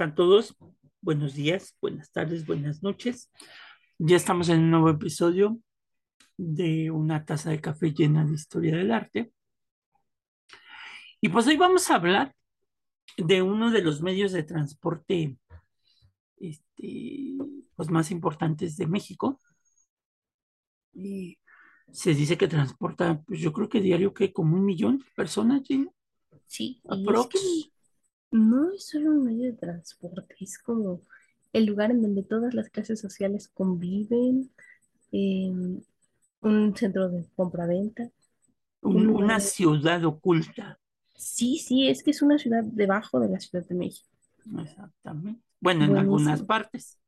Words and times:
están 0.00 0.14
todos? 0.14 0.56
Buenos 1.02 1.34
días, 1.34 1.76
buenas 1.78 2.10
tardes, 2.10 2.46
buenas 2.46 2.82
noches. 2.82 3.30
Ya 3.98 4.16
estamos 4.16 4.48
en 4.48 4.60
un 4.60 4.70
nuevo 4.70 4.88
episodio 4.88 5.60
de 6.38 6.90
una 6.90 7.26
taza 7.26 7.50
de 7.50 7.60
café 7.60 7.92
llena 7.92 8.24
de 8.24 8.32
historia 8.32 8.78
del 8.78 8.92
arte. 8.92 9.30
Y 11.20 11.28
pues 11.28 11.46
hoy 11.48 11.58
vamos 11.58 11.90
a 11.90 11.96
hablar 11.96 12.34
de 13.18 13.42
uno 13.42 13.70
de 13.70 13.82
los 13.82 14.00
medios 14.00 14.32
de 14.32 14.42
transporte 14.42 15.36
este, 16.38 17.36
pues 17.76 17.90
más 17.90 18.10
importantes 18.10 18.78
de 18.78 18.86
México. 18.86 19.38
Y 20.94 21.36
se 21.92 22.14
dice 22.14 22.38
que 22.38 22.48
transporta, 22.48 23.20
pues 23.26 23.38
yo 23.38 23.52
creo 23.52 23.68
que 23.68 23.82
diario 23.82 24.14
que 24.14 24.32
como 24.32 24.56
un 24.56 24.64
millón 24.64 25.00
de 25.00 25.04
personas, 25.14 25.60
¿sí? 25.66 25.90
Sí, 26.46 26.80
y 26.90 27.06
es 27.06 27.26
que 27.26 27.69
no 28.30 28.72
es 28.72 28.86
solo 28.88 29.10
un 29.10 29.24
medio 29.24 29.46
de 29.46 29.52
transporte, 29.58 30.34
es 30.40 30.58
como 30.58 31.02
el 31.52 31.66
lugar 31.66 31.90
en 31.90 32.02
donde 32.02 32.22
todas 32.22 32.54
las 32.54 32.70
clases 32.70 33.00
sociales 33.00 33.48
conviven, 33.48 34.50
em, 35.12 35.82
un 36.42 36.76
centro 36.76 37.08
de 37.10 37.26
compraventa, 37.36 38.10
un 38.82 39.08
una 39.14 39.40
ciudad 39.40 40.04
oculta. 40.04 40.78
Sí, 41.14 41.58
sí, 41.58 41.88
es 41.88 42.02
que 42.02 42.10
es 42.10 42.20
una 42.20 42.36
ciudad 42.36 42.64
debajo 42.64 43.20
de 43.20 43.28
la 43.28 43.38
Ciudad 43.38 43.64
de 43.64 43.76
México. 43.76 44.08
Exactamente. 44.58 45.40
Bueno, 45.60 45.84
en 45.84 45.96
algunas 45.96 46.42
partes, 46.42 46.98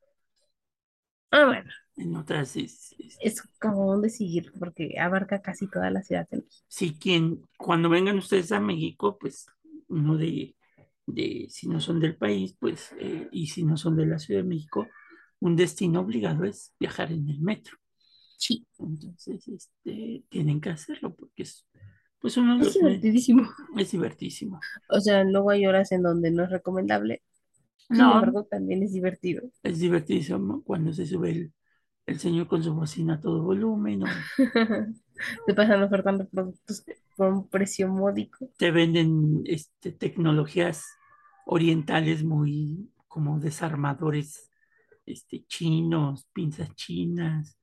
Ah, 1.30 1.46
bueno, 1.46 1.70
en 1.96 2.14
otras 2.16 2.56
es, 2.56 2.94
es- 2.98 3.20
es 3.20 3.40
como 3.58 3.98
decidir 4.02 4.52
porque 4.58 4.98
abarca 5.00 5.40
casi 5.40 5.66
toda 5.66 5.90
la 5.90 6.02
Ciudad 6.02 6.28
de 6.28 6.38
México. 6.42 6.66
sí, 6.68 6.96
quien, 6.98 7.46
cuando 7.58 7.88
vengan 7.88 8.18
ustedes 8.18 8.52
a 8.52 8.60
México, 8.60 9.18
pues 9.18 9.46
uno 9.88 10.16
de, 10.16 10.56
de, 11.14 11.46
si 11.50 11.68
no 11.68 11.80
son 11.80 12.00
del 12.00 12.16
país, 12.16 12.56
pues, 12.58 12.92
eh, 13.00 13.28
y 13.32 13.48
si 13.48 13.64
no 13.64 13.76
son 13.76 13.96
de 13.96 14.06
la 14.06 14.18
Ciudad 14.18 14.42
de 14.42 14.48
México, 14.48 14.88
un 15.40 15.56
destino 15.56 16.00
obligado 16.00 16.44
es 16.44 16.74
viajar 16.80 17.12
en 17.12 17.28
el 17.28 17.40
metro. 17.40 17.76
Sí, 18.36 18.66
Entonces, 18.78 19.46
este, 19.48 20.24
tienen 20.28 20.60
que 20.60 20.70
hacerlo 20.70 21.14
porque 21.14 21.44
es, 21.44 21.66
pues 22.20 22.36
uno 22.36 22.60
es 22.60 22.74
divertidísimo. 22.74 23.48
es 23.76 23.90
divertísimo. 23.92 24.66
O 24.88 25.00
sea, 25.00 25.24
luego 25.24 25.50
hay 25.50 25.66
horas 25.66 25.90
en 25.90 26.02
donde 26.04 26.30
no 26.30 26.44
es 26.44 26.50
recomendable, 26.50 27.22
sin 27.92 28.10
No, 28.10 28.10
embargo, 28.10 28.44
también 28.44 28.82
es 28.82 28.92
divertido. 28.92 29.50
es 29.64 29.78
divertísimo 29.80 30.62
cuando 30.64 30.92
se 30.92 31.04
sube 31.06 31.30
el, 31.30 31.52
el 32.06 32.20
señor 32.20 32.48
con 32.48 32.62
su 32.62 32.74
bocina 32.74 33.14
a 33.14 33.20
todo 33.20 33.42
volumen 33.42 34.02
Te 35.46 35.54
pasan 35.54 35.82
ofertando 35.82 36.28
productos 36.28 36.84
por 37.16 37.28
un 37.32 37.48
precio 37.48 37.88
módico. 37.88 38.48
te 38.56 38.70
venden 38.70 39.42
este, 39.46 39.92
tecnologías 39.92 40.84
orientales 41.46 42.24
muy 42.24 42.90
como 43.08 43.38
desarmadores 43.40 44.50
este, 45.06 45.44
chinos, 45.46 46.28
pinzas 46.32 46.74
chinas, 46.74 47.58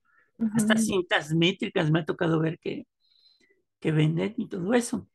hasta 0.54 0.78
cintas 0.78 1.34
métricas 1.34 1.92
me 1.92 2.00
ha 2.00 2.06
tocado 2.06 2.40
ver 2.40 2.60
que, 2.60 2.88
que 3.80 3.92
venden 3.92 4.34
y 4.38 4.48
todo 4.48 4.74
eso. 4.74 5.08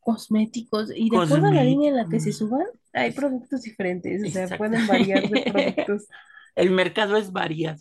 Cosméticos. 0.00 0.90
Y 0.94 1.10
de 1.10 1.18
acuerdo 1.18 1.46
a 1.46 1.52
la 1.52 1.64
línea 1.64 1.90
en 1.90 1.96
la 1.96 2.08
que 2.08 2.20
se 2.20 2.32
suban, 2.32 2.66
hay 2.92 3.12
productos 3.12 3.62
diferentes. 3.62 4.22
O 4.24 4.30
sea, 4.30 4.50
pueden 4.56 4.86
variar 4.86 5.28
de 5.28 5.40
productos 5.52 6.08
El 6.54 6.70
mercado 6.70 7.16
es 7.16 7.32
variado. 7.32 7.80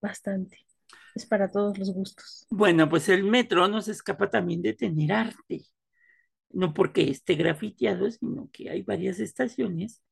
bastante. 0.00 0.58
Es 1.14 1.26
para 1.26 1.50
todos 1.50 1.78
los 1.78 1.92
gustos. 1.92 2.46
Bueno, 2.50 2.88
pues 2.88 3.08
el 3.08 3.24
metro 3.24 3.68
no 3.68 3.80
se 3.82 3.92
escapa 3.92 4.28
también 4.30 4.62
de 4.62 4.74
tener 4.74 5.12
arte, 5.12 5.64
no 6.56 6.72
porque 6.72 7.10
esté 7.10 7.34
grafiteado, 7.34 8.10
sino 8.10 8.48
que 8.50 8.70
hay 8.70 8.82
varias 8.82 9.20
estaciones. 9.20 10.02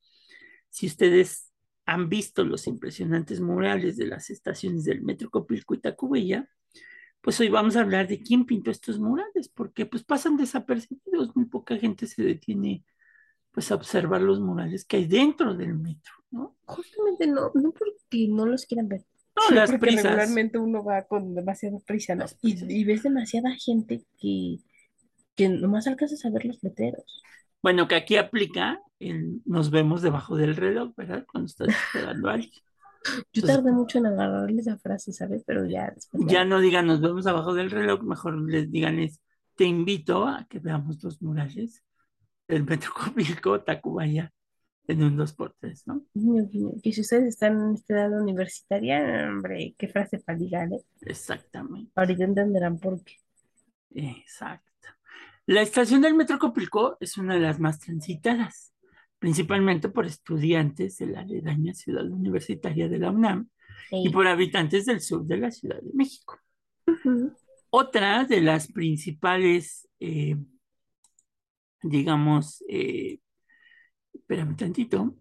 Si 0.69 0.85
ustedes 0.85 1.51
han 1.85 2.07
visto 2.07 2.43
los 2.43 2.67
impresionantes 2.67 3.41
murales 3.41 3.97
de 3.97 4.05
las 4.05 4.29
estaciones 4.29 4.83
del 4.85 5.01
Metro 5.01 5.31
Copilco 5.31 5.73
y 5.73 5.79
Tacubaya, 5.79 6.47
pues 7.21 7.39
hoy 7.39 7.49
vamos 7.49 7.75
a 7.75 7.81
hablar 7.81 8.07
de 8.07 8.21
quién 8.21 8.45
pintó 8.45 8.69
estos 8.69 8.99
murales, 8.99 9.49
porque 9.49 9.87
pues 9.87 10.03
pasan 10.03 10.37
desapercibidos, 10.37 11.35
muy 11.35 11.45
poca 11.45 11.77
gente 11.77 12.05
se 12.05 12.21
detiene 12.23 12.85
pues 13.51 13.71
a 13.71 13.75
observar 13.75 14.21
los 14.21 14.39
murales 14.39 14.85
que 14.85 14.97
hay 14.97 15.05
dentro 15.05 15.55
del 15.55 15.73
metro, 15.73 16.13
¿no? 16.29 16.57
Justamente 16.65 17.25
no, 17.25 17.51
no 17.55 17.71
porque 17.71 18.27
no 18.27 18.45
los 18.45 18.67
quieran 18.67 18.87
ver, 18.87 19.03
No, 19.35 19.47
sino 19.47 19.61
las 19.61 19.71
porque 19.71 19.87
prisas, 19.87 20.03
regularmente 20.03 20.59
uno 20.59 20.83
va 20.83 21.07
con 21.07 21.33
demasiada 21.33 21.79
prisa, 21.79 22.15
y 22.43 22.83
ves 22.83 23.01
demasiada 23.01 23.49
gente 23.55 24.03
que, 24.19 24.59
que 25.35 25.49
nomás 25.49 25.87
alcanzas 25.87 26.25
a 26.25 26.29
ver 26.29 26.45
los 26.45 26.63
letreros. 26.63 27.21
Bueno, 27.61 27.87
que 27.87 27.95
aquí 27.95 28.17
aplica 28.17 28.79
el 28.99 29.41
nos 29.45 29.71
vemos 29.71 30.01
debajo 30.01 30.35
del 30.35 30.55
reloj, 30.55 30.93
¿verdad? 30.95 31.25
Cuando 31.31 31.47
estás 31.47 31.69
esperando 31.69 32.29
a 32.29 32.33
alguien. 32.33 32.51
Yo 33.33 33.41
Entonces, 33.41 33.45
tardé 33.45 33.71
mucho 33.71 33.99
en 33.99 34.07
agarrarle 34.07 34.61
esa 34.61 34.77
frase, 34.77 35.13
¿sabes? 35.13 35.43
Pero 35.45 35.65
ya 35.65 35.91
después 35.93 36.23
ya 36.27 36.43
ya. 36.43 36.45
no 36.45 36.59
digan 36.59 36.87
nos 36.87 37.01
vemos 37.01 37.27
abajo 37.27 37.53
del 37.53 37.71
reloj, 37.71 38.01
mejor 38.03 38.35
les 38.49 38.71
digan 38.71 38.99
es, 38.99 39.21
te 39.55 39.65
invito 39.65 40.25
a 40.27 40.45
que 40.49 40.59
veamos 40.59 41.03
los 41.03 41.21
murales 41.21 41.83
del 42.47 42.63
Metro 42.65 42.91
Copilco, 42.93 43.61
Tacubaya, 43.61 44.31
en 44.87 45.03
un 45.03 45.17
2x3, 45.17 45.83
¿no? 45.85 46.05
Que 46.81 46.91
si 46.93 47.01
ustedes 47.01 47.25
están 47.25 47.53
en 47.61 47.73
esta 47.75 47.93
edad 47.95 48.21
universitaria, 48.21 49.27
hombre, 49.29 49.75
qué 49.77 49.87
frase 49.87 50.19
para 50.19 50.37
ligar, 50.37 50.71
¿eh? 50.73 50.81
Exactamente, 51.01 51.91
Ahorita 51.95 52.23
entenderán 52.23 52.79
por 52.79 53.03
qué. 53.03 53.15
exacto. 53.95 54.71
La 55.47 55.61
estación 55.61 56.01
del 56.01 56.15
Metro 56.15 56.39
Copilco 56.39 56.97
es 56.99 57.17
una 57.17 57.35
de 57.35 57.41
las 57.41 57.59
más 57.59 57.79
transitadas, 57.79 58.73
principalmente 59.19 59.89
por 59.89 60.05
estudiantes 60.05 60.97
de 60.97 61.07
la 61.07 61.19
aledaña 61.21 61.73
ciudad 61.73 62.09
universitaria 62.09 62.89
de 62.89 62.99
la 62.99 63.11
UNAM 63.11 63.49
y 63.91 64.09
por 64.09 64.27
habitantes 64.27 64.85
del 64.85 65.01
sur 65.01 65.23
de 65.25 65.37
la 65.37 65.51
Ciudad 65.51 65.79
de 65.81 65.93
México. 65.93 66.39
Otra 67.69 68.25
de 68.25 68.41
las 68.41 68.71
principales, 68.71 69.87
eh, 69.99 70.35
digamos, 71.83 72.63
eh, 72.67 73.19
espérame 74.13 74.55
tantito, 74.55 75.15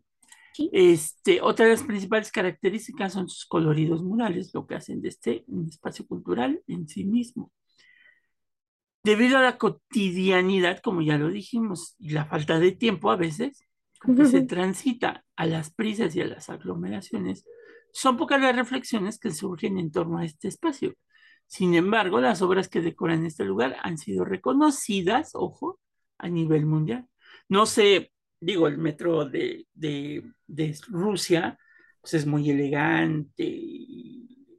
Sí. 0.54 0.70
este, 0.72 1.42
otra 1.42 1.64
de 1.64 1.72
las 1.72 1.82
principales 1.82 2.30
características 2.30 3.12
son 3.12 3.28
sus 3.28 3.44
coloridos 3.44 4.04
murales, 4.04 4.54
lo 4.54 4.64
que 4.68 4.76
hacen 4.76 5.02
de 5.02 5.08
este 5.08 5.44
un 5.48 5.68
espacio 5.68 6.06
cultural 6.06 6.62
en 6.68 6.86
sí 6.86 7.04
mismo. 7.04 7.50
Debido 9.04 9.38
a 9.38 9.42
la 9.42 9.58
cotidianidad, 9.58 10.80
como 10.80 11.02
ya 11.02 11.18
lo 11.18 11.28
dijimos, 11.28 11.94
y 11.98 12.10
la 12.10 12.24
falta 12.24 12.58
de 12.58 12.72
tiempo 12.72 13.10
a 13.10 13.16
veces, 13.16 13.64
con 14.00 14.16
que 14.16 14.24
se 14.24 14.42
transita 14.42 15.24
a 15.36 15.46
las 15.46 15.70
prisas 15.70 16.16
y 16.16 16.22
a 16.22 16.26
las 16.26 16.48
aglomeraciones, 16.48 17.44
son 17.92 18.16
pocas 18.16 18.40
las 18.40 18.56
reflexiones 18.56 19.18
que 19.18 19.30
surgen 19.30 19.78
en 19.78 19.92
torno 19.92 20.18
a 20.18 20.24
este 20.24 20.48
espacio. 20.48 20.94
Sin 21.46 21.74
embargo, 21.74 22.20
las 22.20 22.42
obras 22.42 22.68
que 22.68 22.80
decoran 22.80 23.26
este 23.26 23.44
lugar 23.44 23.76
han 23.82 23.98
sido 23.98 24.24
reconocidas, 24.24 25.32
ojo, 25.34 25.78
a 26.18 26.28
nivel 26.28 26.64
mundial. 26.66 27.06
No 27.48 27.66
sé, 27.66 28.10
digo, 28.40 28.68
el 28.68 28.78
metro 28.78 29.26
de, 29.26 29.66
de, 29.74 30.24
de 30.46 30.76
Rusia, 30.88 31.58
pues 32.00 32.14
es 32.14 32.26
muy 32.26 32.50
elegante 32.50 33.44
y 33.46 34.58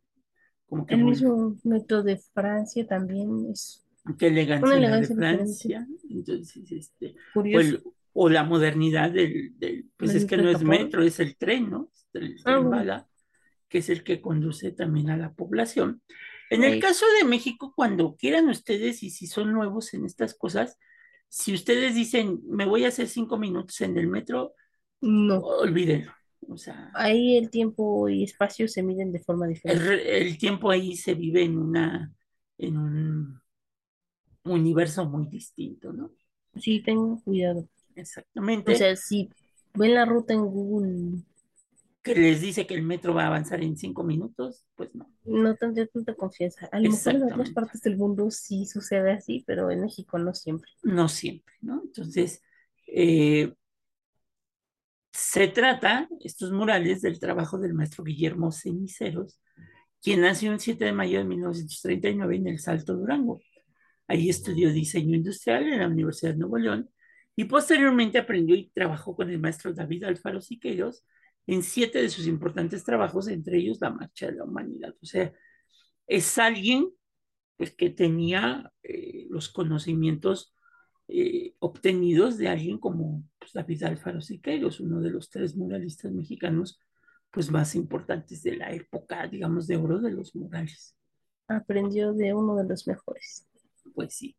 como 0.67 0.85
que 0.85 0.95
El 0.95 1.01
muy, 1.01 1.11
mismo 1.11 1.55
método 1.63 2.03
de 2.03 2.17
Francia 2.17 2.87
también 2.87 3.47
es 3.51 3.84
qué 4.17 4.27
una 4.27 4.35
elegancia 4.35 4.69
de 4.69 4.77
elegancia 4.77 5.15
diferente. 5.15 5.43
Francia. 5.43 5.87
Entonces, 6.09 6.71
este, 6.71 7.15
o, 7.33 7.33
Curioso. 7.33 7.69
el- 7.77 7.83
o 8.13 8.29
la 8.29 8.43
modernidad 8.43 9.11
del, 9.11 9.57
del- 9.59 9.89
pues 9.97 10.11
El 10.11 10.17
es 10.17 10.25
que 10.25 10.37
no 10.37 10.49
es 10.49 10.63
metro, 10.63 11.03
es 11.03 11.19
el 11.19 11.35
tren, 11.37 11.69
¿no? 11.69 11.91
El 12.13 12.37
Ah, 12.39 12.43
tren 12.43 12.55
bueno. 12.63 12.69
bala, 12.69 13.07
que 13.67 13.79
es 13.79 13.89
el 13.89 14.03
que 14.03 14.21
conduce 14.21 14.71
también 14.71 15.09
a 15.09 15.17
la 15.17 15.33
población. 15.33 16.01
En 16.49 16.63
el 16.63 16.79
caso 16.79 17.05
de 17.19 17.27
México, 17.27 17.73
cuando 17.75 18.15
quieran 18.15 18.47
ustedes 18.49 19.03
y 19.03 19.09
si 19.09 19.27
son 19.27 19.51
nuevos 19.51 19.93
en 19.93 20.05
estas 20.05 20.35
cosas, 20.35 20.77
si 21.27 21.53
ustedes 21.53 21.95
dicen, 21.95 22.39
me 22.47 22.65
voy 22.65 22.85
a 22.85 22.89
hacer 22.89 23.07
cinco 23.07 23.37
minutos 23.37 23.81
en 23.81 23.97
el 23.97 24.07
metro, 24.07 24.53
No. 25.01 25.39
olvídenlo. 25.39 26.13
O 26.47 26.57
sea, 26.57 26.91
Ahí 26.93 27.37
el 27.37 27.49
tiempo 27.49 28.07
y 28.07 28.23
espacio 28.23 28.67
se 28.67 28.83
miden 28.83 29.11
de 29.11 29.19
forma 29.19 29.47
el, 29.47 29.53
diferente. 29.55 29.83
re- 29.83 30.19
el 30.21 30.37
tiempo 30.37 30.69
ahí 30.69 30.95
se 30.95 31.15
vive 31.15 31.41
en 31.43 31.57
una, 31.57 32.13
en 32.59 32.77
un 32.77 33.41
universo 34.45 35.05
muy 35.05 35.27
distinto, 35.27 35.91
¿no? 35.91 36.11
Sí, 36.55 36.81
tengan 36.81 37.17
cuidado. 37.19 37.61
O 37.61 37.69
Exactamente. 37.95 38.75
sea, 38.75 38.95
si 38.95 39.29
ven 39.73 39.93
la 39.93 40.05
ruta 40.05 40.33
en 40.33 40.45
Google, 40.45 41.23
que 42.05 42.13
les 42.13 42.39
dice 42.39 42.67
que 42.67 42.75
el 42.75 42.83
metro 42.83 43.15
va 43.15 43.23
a 43.23 43.27
avanzar 43.27 43.63
en 43.63 43.75
cinco 43.75 44.03
minutos, 44.03 44.63
pues 44.75 44.93
no, 44.93 45.09
no 45.23 45.55
tendría 45.55 45.87
tanta 45.87 46.13
confianza. 46.13 46.67
A 46.71 46.79
lo 46.79 46.91
mejor 46.91 47.15
en 47.15 47.23
otras 47.23 47.49
partes 47.49 47.81
del 47.81 47.97
mundo 47.97 48.29
sí 48.29 48.67
sucede 48.67 49.11
así, 49.11 49.43
pero 49.47 49.71
en 49.71 49.81
México 49.81 50.19
no 50.19 50.33
siempre. 50.35 50.69
No 50.83 51.09
siempre, 51.09 51.55
¿no? 51.61 51.81
Entonces, 51.83 52.43
eh, 52.85 53.51
se 55.11 55.47
trata, 55.47 56.07
estos 56.19 56.51
murales, 56.51 57.01
del 57.01 57.19
trabajo 57.19 57.57
del 57.57 57.73
maestro 57.73 58.03
Guillermo 58.03 58.51
Ceniceros, 58.51 59.39
quien 59.99 60.21
nació 60.21 60.51
el 60.51 60.59
7 60.59 60.85
de 60.85 60.93
mayo 60.93 61.17
de 61.17 61.25
1939 61.25 62.35
en 62.35 62.47
El 62.47 62.59
Salto, 62.59 62.95
Durango. 62.95 63.39
Ahí 64.07 64.29
estudió 64.29 64.71
diseño 64.71 65.15
industrial 65.15 65.63
en 65.71 65.79
la 65.79 65.87
Universidad 65.87 66.31
de 66.33 66.37
Nuevo 66.37 66.57
León 66.57 66.89
Y 67.35 67.45
posteriormente 67.45 68.17
aprendió 68.19 68.55
y 68.55 68.69
trabajó 68.69 69.15
con 69.15 69.29
el 69.29 69.39
maestro 69.39 69.73
David 69.73 70.03
Alfaro 70.05 70.41
Siqueiros 70.41 71.05
en 71.47 71.63
siete 71.63 72.01
de 72.01 72.09
sus 72.09 72.27
importantes 72.27 72.83
trabajos, 72.83 73.27
entre 73.27 73.57
ellos 73.57 73.79
La 73.81 73.91
Marcha 73.91 74.27
de 74.27 74.33
la 74.35 74.43
Humanidad. 74.45 74.95
O 75.01 75.05
sea, 75.05 75.31
es 76.07 76.37
alguien 76.37 76.89
pues, 77.57 77.71
que 77.71 77.89
tenía 77.89 78.71
eh, 78.83 79.27
los 79.29 79.49
conocimientos 79.49 80.55
eh, 81.07 81.53
obtenidos 81.59 82.37
de 82.37 82.47
alguien 82.47 82.79
como 82.79 83.23
pues, 83.37 83.53
David 83.53 83.83
Alfaro 83.83 84.21
Siqueiros, 84.21 84.79
uno 84.79 85.01
de 85.01 85.11
los 85.11 85.29
tres 85.29 85.55
muralistas 85.55 86.11
mexicanos 86.11 86.79
pues, 87.31 87.51
más 87.51 87.75
importantes 87.75 88.41
de 88.43 88.55
la 88.55 88.71
época, 88.71 89.27
digamos, 89.27 89.67
de 89.67 89.77
oro 89.77 89.99
de 89.99 90.11
los 90.11 90.35
murales. 90.35 90.95
Aprendió 91.47 92.13
de 92.13 92.33
uno 92.33 92.55
de 92.55 92.67
los 92.67 92.87
mejores. 92.87 93.47
Pues 93.95 94.15
sí. 94.15 94.35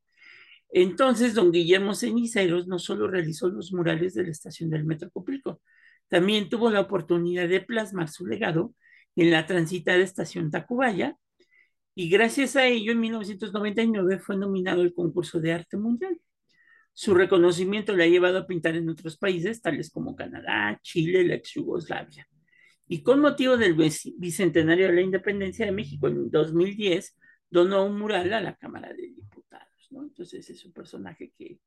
Entonces, 0.70 1.34
don 1.34 1.52
Guillermo 1.52 1.94
Ceniceros 1.94 2.68
no 2.68 2.78
solo 2.78 3.08
realizó 3.08 3.48
los 3.48 3.72
murales 3.72 4.14
de 4.14 4.24
la 4.24 4.30
estación 4.30 4.70
del 4.70 4.84
Metro 4.84 5.10
Copilco, 5.10 5.60
también 6.08 6.48
tuvo 6.48 6.70
la 6.70 6.80
oportunidad 6.80 7.48
de 7.48 7.60
plasmar 7.60 8.08
su 8.08 8.26
legado 8.26 8.74
en 9.16 9.30
la 9.30 9.46
transitada 9.46 9.98
estación 9.98 10.50
Tacubaya, 10.50 11.16
y 11.98 12.10
gracias 12.10 12.56
a 12.56 12.66
ello 12.66 12.92
en 12.92 13.00
1999 13.00 14.18
fue 14.18 14.36
nominado 14.36 14.82
al 14.82 14.92
concurso 14.92 15.40
de 15.40 15.54
arte 15.54 15.78
mundial. 15.78 16.20
Su 16.92 17.14
reconocimiento 17.14 17.96
le 17.96 18.04
ha 18.04 18.08
llevado 18.08 18.38
a 18.38 18.46
pintar 18.46 18.76
en 18.76 18.90
otros 18.90 19.16
países, 19.16 19.62
tales 19.62 19.90
como 19.90 20.14
Canadá, 20.14 20.78
Chile, 20.82 21.24
la 21.24 21.36
ex 21.36 21.54
Yugoslavia. 21.54 22.28
Y 22.86 23.02
con 23.02 23.20
motivo 23.20 23.56
del 23.56 23.74
bicentenario 24.18 24.88
de 24.88 24.92
la 24.92 25.00
independencia 25.00 25.64
de 25.64 25.72
México 25.72 26.08
en 26.08 26.30
2010, 26.30 27.16
donó 27.48 27.86
un 27.86 27.98
mural 27.98 28.32
a 28.34 28.42
la 28.42 28.54
Cámara 28.56 28.92
de 28.92 29.02
Diputados, 29.02 29.45
¿no? 29.96 30.04
Entonces 30.04 30.48
es 30.50 30.64
un 30.64 30.72
personaje 30.72 31.32
que, 31.36 31.58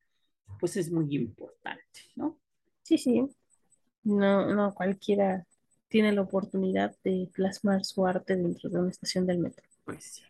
pues, 0.59 0.77
es 0.77 0.91
muy 0.91 1.15
importante, 1.15 2.01
¿no? 2.15 2.39
Sí, 2.83 2.97
sí. 2.97 3.27
No, 4.03 4.53
no 4.53 4.73
cualquiera 4.73 5.45
tiene 5.89 6.11
la 6.13 6.21
oportunidad 6.21 6.95
de 7.03 7.29
plasmar 7.33 7.83
su 7.83 8.05
arte 8.05 8.35
dentro 8.35 8.69
de 8.69 8.79
una 8.79 8.89
estación 8.89 9.25
del 9.25 9.39
metro. 9.39 9.65
Pues 9.83 10.03
sí. 10.03 10.23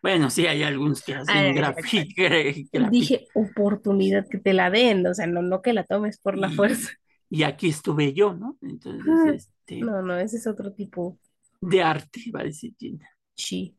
Bueno, 0.00 0.30
sí, 0.30 0.46
hay 0.46 0.64
algunos 0.64 1.02
que 1.02 1.14
hacen 1.14 1.54
grafiti. 1.54 2.14
Dije 2.90 3.28
oportunidad 3.34 4.26
que 4.28 4.38
te 4.38 4.52
la 4.52 4.68
den, 4.68 5.06
o 5.06 5.14
sea, 5.14 5.26
no, 5.26 5.42
no 5.42 5.62
que 5.62 5.72
la 5.72 5.84
tomes 5.84 6.18
por 6.18 6.36
la 6.38 6.50
fuerza. 6.50 6.90
Y 7.30 7.44
aquí 7.44 7.68
estuve 7.68 8.12
yo, 8.12 8.34
¿no? 8.34 8.58
Entonces, 8.60 9.46
este. 9.46 9.78
No, 9.78 10.02
no, 10.02 10.18
ese 10.18 10.38
es 10.38 10.46
otro 10.46 10.72
tipo. 10.72 11.18
De 11.60 11.82
arte, 11.82 12.20
va 12.34 12.40
a 12.40 12.44
decir 12.44 12.74
Gina. 12.76 13.08
Sí. 13.34 13.76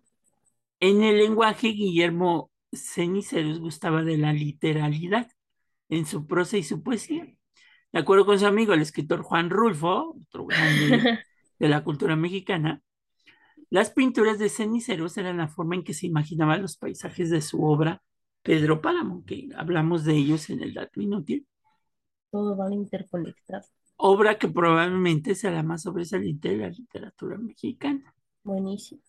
En 0.80 1.04
el 1.04 1.18
lenguaje, 1.18 1.68
Guillermo 1.68 2.50
Ceniceros 2.74 3.60
gustaba 3.60 4.04
de 4.04 4.18
la 4.18 4.34
literalidad 4.34 5.32
en 5.90 6.06
su 6.06 6.28
prosa 6.28 6.58
y 6.58 6.64
su 6.64 6.84
poesía. 6.84 7.26
De 7.92 8.00
acuerdo 8.00 8.26
con 8.26 8.40
su 8.40 8.46
amigo, 8.46 8.74
el 8.74 8.82
escritor 8.82 9.22
Juan 9.22 9.50
Rulfo, 9.50 10.16
otro 10.28 10.46
grande 10.46 11.20
de 11.60 11.70
la 11.70 11.84
cultura 11.84 12.16
mexicana, 12.16 12.82
las 13.70 13.92
pinturas 13.92 14.40
de 14.40 14.50
ceniceros 14.50 15.18
eran 15.18 15.38
la 15.38 15.48
forma 15.48 15.76
en 15.76 15.84
que 15.84 15.94
se 15.94 16.08
imaginaban 16.08 16.62
los 16.62 16.78
paisajes 16.78 17.30
de 17.30 17.42
su 17.42 17.64
obra 17.64 18.04
Pedro 18.44 18.82
Páramo, 18.82 19.24
que 19.26 19.50
hablamos 19.56 20.04
de 20.04 20.16
ellos 20.16 20.50
en 20.50 20.62
el 20.62 20.74
dato 20.74 21.02
inútil. 21.02 21.48
Todo 22.30 22.56
van 22.56 22.74
interconectado. 22.74 23.66
Obra 23.96 24.38
que 24.38 24.48
probablemente 24.48 25.34
sea 25.34 25.52
la 25.52 25.64
más 25.64 25.84
sobresaliente 25.84 26.50
de 26.50 26.58
la 26.58 26.70
literatura 26.70 27.38
mexicana. 27.38 28.14
Buenísimo. 28.44 29.02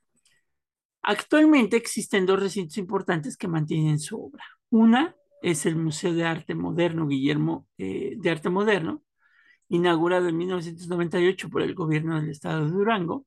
Actualmente 1.06 1.76
existen 1.76 2.24
dos 2.24 2.40
recintos 2.40 2.78
importantes 2.78 3.36
que 3.36 3.46
mantienen 3.46 3.98
su 3.98 4.18
obra. 4.18 4.44
Una 4.70 5.14
es 5.42 5.66
el 5.66 5.76
Museo 5.76 6.14
de 6.14 6.24
Arte 6.24 6.54
Moderno 6.54 7.06
Guillermo 7.06 7.68
eh, 7.76 8.14
de 8.18 8.30
Arte 8.30 8.48
Moderno, 8.48 9.02
inaugurado 9.68 10.28
en 10.28 10.38
1998 10.38 11.50
por 11.50 11.60
el 11.60 11.74
gobierno 11.74 12.18
del 12.18 12.30
estado 12.30 12.64
de 12.64 12.70
Durango, 12.70 13.26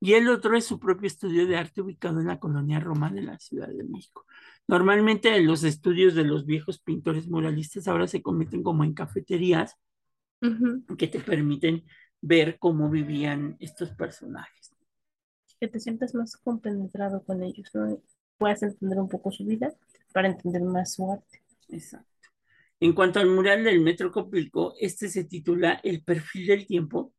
y 0.00 0.14
el 0.14 0.28
otro 0.28 0.56
es 0.56 0.64
su 0.64 0.78
propio 0.78 1.06
estudio 1.06 1.46
de 1.46 1.56
arte 1.56 1.80
ubicado 1.82 2.20
en 2.20 2.28
la 2.28 2.38
colonia 2.38 2.80
Roma 2.80 3.10
de 3.10 3.22
la 3.22 3.38
Ciudad 3.38 3.68
de 3.68 3.84
México. 3.84 4.24
Normalmente 4.66 5.38
los 5.40 5.64
estudios 5.64 6.14
de 6.14 6.24
los 6.24 6.46
viejos 6.46 6.80
pintores 6.80 7.28
muralistas 7.28 7.88
ahora 7.88 8.06
se 8.06 8.22
convierten 8.22 8.62
como 8.62 8.84
en 8.84 8.94
cafeterías 8.94 9.76
que 10.98 11.08
te 11.08 11.20
permiten 11.20 11.84
ver 12.20 12.58
cómo 12.58 12.90
vivían 12.90 13.56
estos 13.58 13.90
personajes. 13.90 14.75
Que 15.60 15.68
te 15.68 15.80
sientas 15.80 16.14
más 16.14 16.36
compenetrado 16.36 17.22
con 17.24 17.42
ellos, 17.42 17.70
¿no? 17.74 18.00
Puedes 18.38 18.62
entender 18.62 18.98
un 18.98 19.08
poco 19.08 19.30
su 19.30 19.44
vida 19.44 19.72
para 20.12 20.28
entender 20.28 20.62
más 20.62 20.94
su 20.94 21.10
arte. 21.10 21.42
Exacto. 21.68 22.08
En 22.78 22.92
cuanto 22.92 23.20
al 23.20 23.28
mural 23.28 23.64
del 23.64 23.80
Metro 23.80 24.12
Copilco, 24.12 24.74
este 24.78 25.08
se 25.08 25.24
titula 25.24 25.80
El 25.82 26.02
perfil 26.02 26.46
del 26.46 26.66
tiempo 26.66 27.14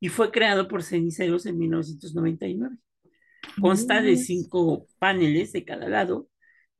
y 0.00 0.08
fue 0.08 0.30
creado 0.30 0.68
por 0.68 0.82
Ceniceros 0.82 1.44
en 1.46 1.58
1999. 1.58 2.78
Consta 3.60 4.00
de 4.00 4.16
cinco 4.16 4.86
paneles 4.98 5.52
de 5.52 5.64
cada 5.64 5.88
lado 5.88 6.28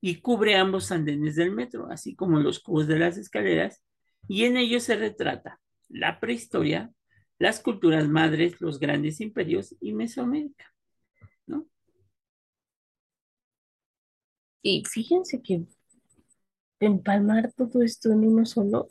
y 0.01 0.21
cubre 0.21 0.55
ambos 0.55 0.91
andenes 0.91 1.35
del 1.35 1.51
metro, 1.51 1.87
así 1.89 2.15
como 2.15 2.39
los 2.39 2.59
cubos 2.59 2.87
de 2.87 2.99
las 2.99 3.17
escaleras, 3.17 3.83
y 4.27 4.43
en 4.45 4.57
ellos 4.57 4.83
se 4.83 4.95
retrata 4.95 5.59
la 5.89 6.19
prehistoria, 6.19 6.91
las 7.39 7.59
culturas 7.61 8.07
madres, 8.07 8.59
los 8.61 8.79
grandes 8.79 9.21
imperios 9.21 9.75
y 9.79 9.93
Mesoamérica, 9.93 10.65
¿no? 11.47 11.67
Y 14.61 14.83
fíjense 14.85 15.41
que 15.41 15.63
empalmar 16.79 17.53
todo 17.53 17.81
esto 17.81 18.11
en 18.11 18.25
uno 18.25 18.45
solo, 18.45 18.89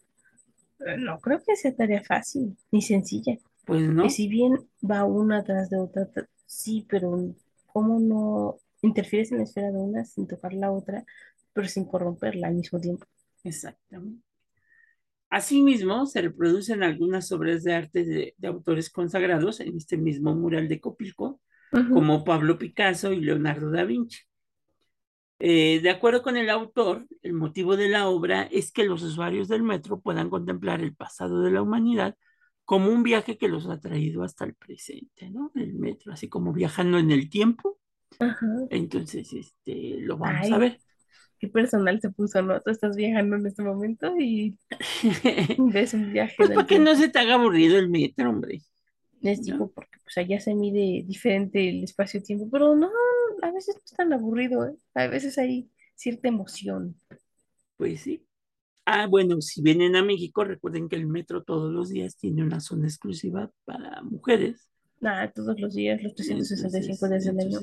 eh, 0.87 0.97
no 0.99 1.19
creo 1.21 1.43
que 1.45 1.57
sea 1.57 1.75
tarea 1.75 2.03
fácil 2.03 2.57
ni 2.71 2.83
sencilla. 2.83 3.39
Pues 3.65 3.83
no. 3.83 4.05
Que 4.05 4.11
si 4.11 4.29
bien 4.29 4.59
va 4.89 5.05
una 5.05 5.43
tras 5.45 5.71
de 5.71 5.79
otra, 5.79 6.09
sí, 6.47 6.87
pero 6.89 7.35
¿cómo 7.67 7.99
no 7.99 8.59
interfieres 8.83 9.33
en 9.33 9.39
la 9.39 9.45
esfera 9.45 9.71
de 9.71 9.79
una 9.79 10.05
sin 10.05 10.27
tocar 10.27 10.53
la 10.53 10.71
otra, 10.71 11.05
pero 11.53 11.69
sin 11.69 11.85
corromperla 11.85 12.49
al 12.49 12.55
mismo 12.55 12.81
tiempo? 12.81 13.07
Exactamente. 13.43 14.23
Asimismo, 15.29 16.07
se 16.07 16.23
reproducen 16.23 16.83
algunas 16.83 17.33
obras 17.33 17.65
de 17.65 17.75
arte 17.75 18.05
de, 18.05 18.35
autores 18.47 18.91
consagrados 18.91 19.61
en 19.61 19.77
este 19.77 19.97
mismo 19.97 20.35
mural 20.35 20.69
de 20.69 20.81
Copilco, 20.81 21.41
como 21.93 22.25
Pablo 22.25 22.57
Picasso 22.57 23.13
y 23.13 23.21
Leonardo 23.21 23.71
da 23.71 23.85
Vinci. 23.85 24.21
Eh, 25.39 25.81
de 25.83 25.91
acuerdo 25.91 26.23
con 26.23 26.37
el 26.37 26.49
autor, 26.49 27.07
el 27.23 27.35
motivo 27.35 27.77
de 27.77 27.89
la 27.89 28.09
obra 28.09 28.45
es 28.45 28.73
que 28.73 28.85
los 28.85 29.03
usuarios 29.03 29.49
del 29.49 29.63
metro 29.63 30.01
puedan 30.01 30.31
contemplar 30.31 30.81
el 30.81 30.95
pasado 30.95 31.43
de 31.43 31.51
la 31.51 31.63
humanidad 31.63 32.17
como 32.65 32.91
un 32.91 33.03
viaje 33.03 33.39
que 33.39 33.49
los 33.49 33.69
ha 33.69 33.79
traído 33.79 34.25
hasta 34.25 34.45
el 34.45 34.55
presente, 34.55 35.31
¿no? 35.31 35.53
El 35.55 35.75
metro, 35.75 36.13
así 36.13 36.29
como 36.29 36.53
viajando 36.53 36.99
en 36.99 37.11
el 37.13 37.31
tiempo. 37.31 37.79
Entonces, 38.71 39.33
este, 39.33 39.97
lo 40.01 40.19
vamos 40.19 40.51
a 40.51 40.59
ver. 40.59 40.79
Qué 41.39 41.49
personal 41.49 42.01
se 42.01 42.11
puso, 42.11 42.41
¿no? 42.43 42.61
Tú 42.63 42.71
estás 42.71 42.97
viajando 42.97 43.37
en 43.37 43.47
este 43.47 43.63
momento 43.63 44.15
y 44.19 44.59
ves 45.59 45.95
un 45.95 46.13
viaje. 46.13 46.35
Pues 46.39 46.51
para 46.51 46.67
que 46.67 46.79
no 46.79 46.95
se 46.97 47.09
te 47.09 47.19
haga 47.19 47.35
aburrido 47.35 47.79
el 47.79 47.91
metro, 47.91 48.31
hombre. 48.31 48.63
Les 49.21 49.43
digo, 49.43 49.71
porque 49.73 49.99
pues 50.03 50.19
allá 50.19 50.41
se 50.41 50.55
mide 50.55 51.05
diferente 51.07 51.69
el 51.69 51.85
espacio-tiempo, 51.85 52.49
pero 52.51 52.77
no, 52.77 52.91
a 53.43 53.51
veces 53.51 53.77
no 53.77 53.83
es 53.85 53.93
tan 53.93 54.13
aburrido, 54.13 54.67
¿eh? 54.67 54.77
A 54.95 55.07
veces 55.07 55.39
hay 55.39 55.71
cierta 55.95 56.29
emoción. 56.29 57.01
Pues 57.77 58.03
sí. 58.03 58.25
Ah, 58.85 59.07
bueno, 59.09 59.41
si 59.41 59.63
vienen 59.63 59.97
a 59.97 60.05
México, 60.05 60.45
recuerden 60.45 60.89
que 60.89 60.97
el 60.97 61.09
metro 61.09 61.43
todos 61.43 61.73
los 61.73 61.89
días 61.89 62.17
tiene 62.17 62.45
una 62.45 62.61
zona 62.61 62.87
exclusiva 62.87 63.51
para 63.65 64.01
mujeres. 64.03 64.71
Ah, 65.03 65.31
todos 65.35 65.59
los 65.59 65.75
días, 65.75 66.01
los 66.03 66.15
365 66.15 67.09
días 67.09 67.25
del 67.25 67.41
año. 67.41 67.59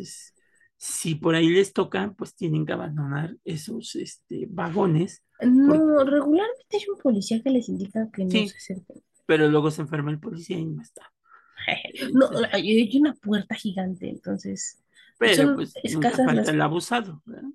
Si 0.76 1.16
por 1.16 1.36
ahí 1.36 1.48
les 1.48 1.72
toca, 1.72 2.14
pues 2.18 2.36
tienen 2.36 2.66
que 2.66 2.74
abandonar 2.74 3.38
esos 3.46 3.96
este, 3.96 4.48
vagones. 4.50 5.24
No, 5.42 6.04
regularmente 6.04 6.78
hay 6.78 6.84
un 6.94 7.00
policía 7.02 7.42
que 7.42 7.52
les 7.52 7.70
indica 7.70 8.10
que 8.12 8.26
no 8.26 8.32
se 8.32 8.58
acerquen. 8.58 9.02
Pero 9.26 9.48
luego 9.48 9.72
se 9.72 9.82
enferma 9.82 10.12
el 10.12 10.20
policía 10.20 10.58
y 10.58 10.66
no 10.66 10.82
está. 10.82 11.10
no, 12.14 12.30
hay 12.52 12.98
una 12.98 13.14
puerta 13.16 13.56
gigante, 13.56 14.10
entonces. 14.10 14.80
Pero 15.18 15.56
pues 15.56 15.74
falta 16.02 16.52
el 16.52 16.62
abusado, 16.62 17.22
¿verdad? 17.26 17.50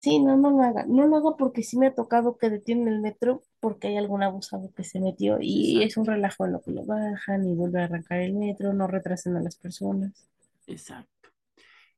Sí, 0.00 0.18
no, 0.18 0.36
no 0.36 0.50
lo 0.50 0.62
haga. 0.62 0.86
No 0.86 1.06
lo 1.06 1.16
haga 1.16 1.36
porque 1.36 1.62
sí 1.62 1.76
me 1.76 1.88
ha 1.88 1.94
tocado 1.94 2.38
que 2.38 2.48
detienen 2.48 2.88
el 2.88 3.00
metro 3.00 3.42
porque 3.60 3.88
hay 3.88 3.98
algún 3.98 4.22
abusado 4.22 4.72
que 4.74 4.82
se 4.82 4.98
metió 4.98 5.38
y 5.40 5.82
es 5.82 5.98
un 5.98 6.06
relajo 6.06 6.46
en 6.46 6.52
lo 6.52 6.62
que 6.62 6.70
lo 6.70 6.86
bajan 6.86 7.46
y 7.46 7.54
vuelve 7.54 7.80
a 7.80 7.84
arrancar 7.84 8.20
el 8.20 8.32
metro, 8.32 8.72
no 8.72 8.86
retrasen 8.86 9.36
a 9.36 9.42
las 9.42 9.56
personas. 9.56 10.26
Exacto. 10.66 11.28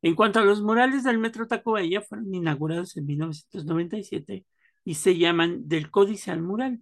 En 0.03 0.17
cuanto 0.17 0.41
a 0.41 0.45
los 0.45 0.63
murales 0.63 1.05
del 1.05 1.19
metro 1.19 1.47
Tacubaya, 1.47 2.01
fueron 2.01 2.35
inaugurados 2.35 2.97
en 2.97 3.07
1997 3.07 4.45
y 4.85 4.95
se 4.95 5.17
llaman 5.17 5.69
del 5.69 5.91
códice 5.93 6.33
al 6.33 6.43
mural. 6.43 6.81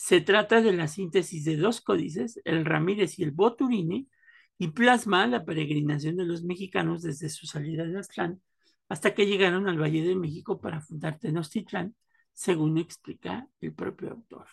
Se 0.00 0.20
trata 0.20 0.62
de 0.62 0.72
la 0.72 0.86
síntesis 0.86 1.44
de 1.44 1.56
dos 1.56 1.80
códices, 1.80 2.40
el 2.44 2.64
Ramírez 2.64 3.18
y 3.18 3.24
el 3.24 3.32
Boturini, 3.32 4.08
y 4.56 4.68
plasma 4.68 5.26
la 5.26 5.44
peregrinación 5.44 6.14
de 6.14 6.24
los 6.24 6.44
mexicanos 6.44 7.02
desde 7.02 7.28
su 7.28 7.46
salida 7.46 7.84
de 7.84 7.98
Aztlán 7.98 8.40
hasta 8.88 9.12
que 9.12 9.26
llegaron 9.26 9.66
al 9.66 9.76
Valle 9.76 10.04
de 10.04 10.14
México 10.14 10.60
para 10.60 10.80
fundar 10.80 11.18
Tenochtitlán, 11.18 11.96
según 12.32 12.78
explica 12.78 13.48
el 13.60 13.74
propio 13.74 14.12
autor. 14.12 14.46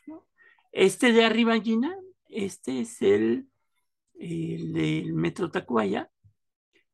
Este 0.71 1.13
de 1.13 1.23
arriba, 1.23 1.61
Gina, 1.61 1.95
este 2.27 2.81
es 2.81 3.03
el, 3.03 3.47
el 4.15 4.73
del 4.73 5.13
Metro 5.13 5.51
Tacubaya 5.51 6.09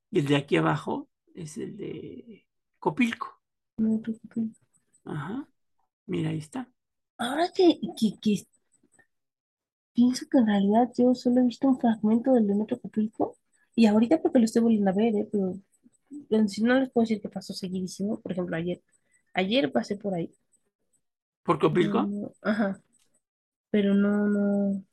y 0.10 0.20
el 0.20 0.25
de 0.25 0.36
aquí 0.36 0.58
abajo 0.58 1.08
es 1.36 1.58
el 1.58 1.77
de 1.77 2.46
Copilco. 2.79 3.41
Ajá. 5.05 5.48
Mira, 6.05 6.31
ahí 6.31 6.39
está. 6.39 6.70
Ahora 7.22 7.51
que, 7.54 7.80
que, 7.96 8.48
pienso 9.94 10.25
que 10.28 10.40
en 10.40 10.48
realidad 10.48 10.90
yo 10.98 11.13
solo 11.13 11.42
he 11.42 11.44
visto 11.44 11.68
un 11.68 11.80
fragmento 11.80 12.34
del 12.34 12.48
de 12.48 12.56
Metro 12.56 12.80
Copilco 12.80 13.38
y 13.75 13.86
ahorita 13.86 14.20
porque 14.24 14.40
lo 14.40 14.46
estoy 14.46 14.63
volviendo 14.63 14.90
a 14.90 14.94
ver, 14.94 15.16
¿eh? 15.16 15.30
pero, 15.32 15.54
si 16.48 16.63
no 16.63 16.80
les 16.80 16.90
puedo 16.90 17.04
decir 17.04 17.22
que 17.22 17.30
pasó 17.30 17.54
seguidísimo, 17.54 18.20
por 18.20 18.32
ejemplo, 18.32 18.56
ayer. 18.56 18.82
Ayer 19.36 19.72
pasé 19.72 19.98
por 19.98 20.16
ahí. 20.16 20.32
¿Por 21.44 21.60
Copilco? 21.60 22.34
ajá. 22.42 22.82
Pero 23.70 23.94
no, 23.94 24.28
no. 24.28 24.84